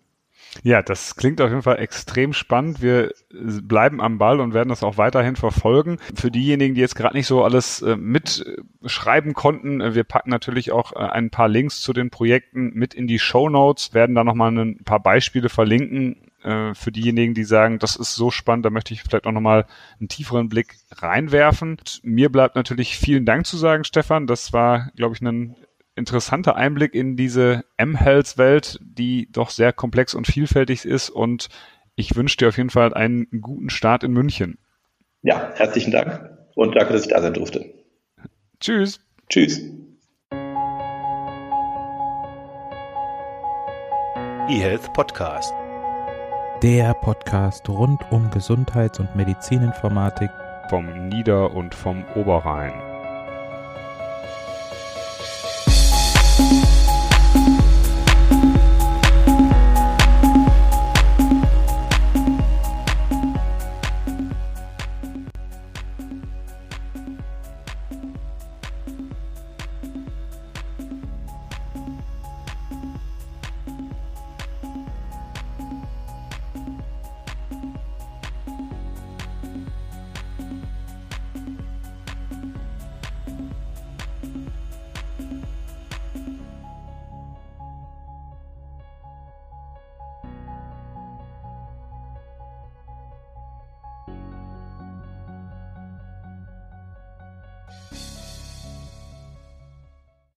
Ja, 0.62 0.82
das 0.82 1.16
klingt 1.16 1.40
auf 1.40 1.50
jeden 1.50 1.62
Fall 1.62 1.78
extrem 1.78 2.32
spannend. 2.32 2.82
Wir 2.82 3.12
bleiben 3.32 4.00
am 4.00 4.18
Ball 4.18 4.40
und 4.40 4.52
werden 4.52 4.68
das 4.68 4.82
auch 4.82 4.98
weiterhin 4.98 5.36
verfolgen. 5.36 5.98
Für 6.14 6.30
diejenigen, 6.30 6.74
die 6.74 6.80
jetzt 6.80 6.96
gerade 6.96 7.16
nicht 7.16 7.26
so 7.26 7.44
alles 7.44 7.82
äh, 7.82 7.96
mitschreiben 7.96 9.34
konnten, 9.34 9.80
äh, 9.80 9.94
wir 9.94 10.04
packen 10.04 10.30
natürlich 10.30 10.72
auch 10.72 10.92
äh, 10.92 10.98
ein 10.98 11.30
paar 11.30 11.48
Links 11.48 11.80
zu 11.80 11.92
den 11.92 12.10
Projekten 12.10 12.72
mit 12.74 12.94
in 12.94 13.06
die 13.06 13.18
Show 13.18 13.48
Notes, 13.48 13.94
werden 13.94 14.14
da 14.14 14.24
nochmal 14.24 14.56
ein 14.56 14.82
paar 14.84 15.00
Beispiele 15.00 15.48
verlinken. 15.48 16.16
Äh, 16.42 16.74
für 16.74 16.90
diejenigen, 16.90 17.34
die 17.34 17.44
sagen, 17.44 17.78
das 17.78 17.96
ist 17.96 18.14
so 18.14 18.30
spannend, 18.30 18.64
da 18.64 18.70
möchte 18.70 18.92
ich 18.94 19.02
vielleicht 19.02 19.26
auch 19.26 19.32
nochmal 19.32 19.66
einen 19.98 20.08
tieferen 20.08 20.48
Blick 20.48 20.76
reinwerfen. 20.90 21.70
Und 21.78 22.00
mir 22.02 22.30
bleibt 22.30 22.56
natürlich 22.56 22.96
vielen 22.96 23.24
Dank 23.24 23.46
zu 23.46 23.56
sagen, 23.56 23.84
Stefan. 23.84 24.26
Das 24.26 24.52
war, 24.52 24.90
glaube 24.96 25.14
ich, 25.14 25.20
ein 25.20 25.54
interessanter 26.00 26.56
Einblick 26.56 26.94
in 26.94 27.16
diese 27.16 27.64
M-Health-Welt, 27.76 28.80
die 28.82 29.30
doch 29.30 29.50
sehr 29.50 29.72
komplex 29.72 30.14
und 30.14 30.26
vielfältig 30.26 30.84
ist. 30.84 31.10
Und 31.10 31.48
ich 31.94 32.16
wünsche 32.16 32.36
dir 32.36 32.48
auf 32.48 32.56
jeden 32.56 32.70
Fall 32.70 32.92
einen 32.92 33.28
guten 33.40 33.70
Start 33.70 34.02
in 34.02 34.12
München. 34.12 34.58
Ja, 35.22 35.52
herzlichen 35.54 35.92
Dank 35.92 36.30
und 36.56 36.74
danke, 36.74 36.92
dass 36.92 37.02
ich 37.02 37.08
da 37.08 37.20
sein 37.20 37.34
durfte. 37.34 37.64
Tschüss. 38.58 39.00
Tschüss. 39.28 39.60
eHealth 44.50 44.92
Podcast. 44.94 45.54
Der 46.60 46.92
Podcast 46.94 47.68
rund 47.68 48.00
um 48.10 48.30
Gesundheits- 48.30 48.98
und 48.98 49.14
Medizininformatik 49.14 50.30
vom 50.68 51.08
Nieder- 51.08 51.54
und 51.54 51.72
vom 51.72 52.04
Oberrhein. 52.16 52.89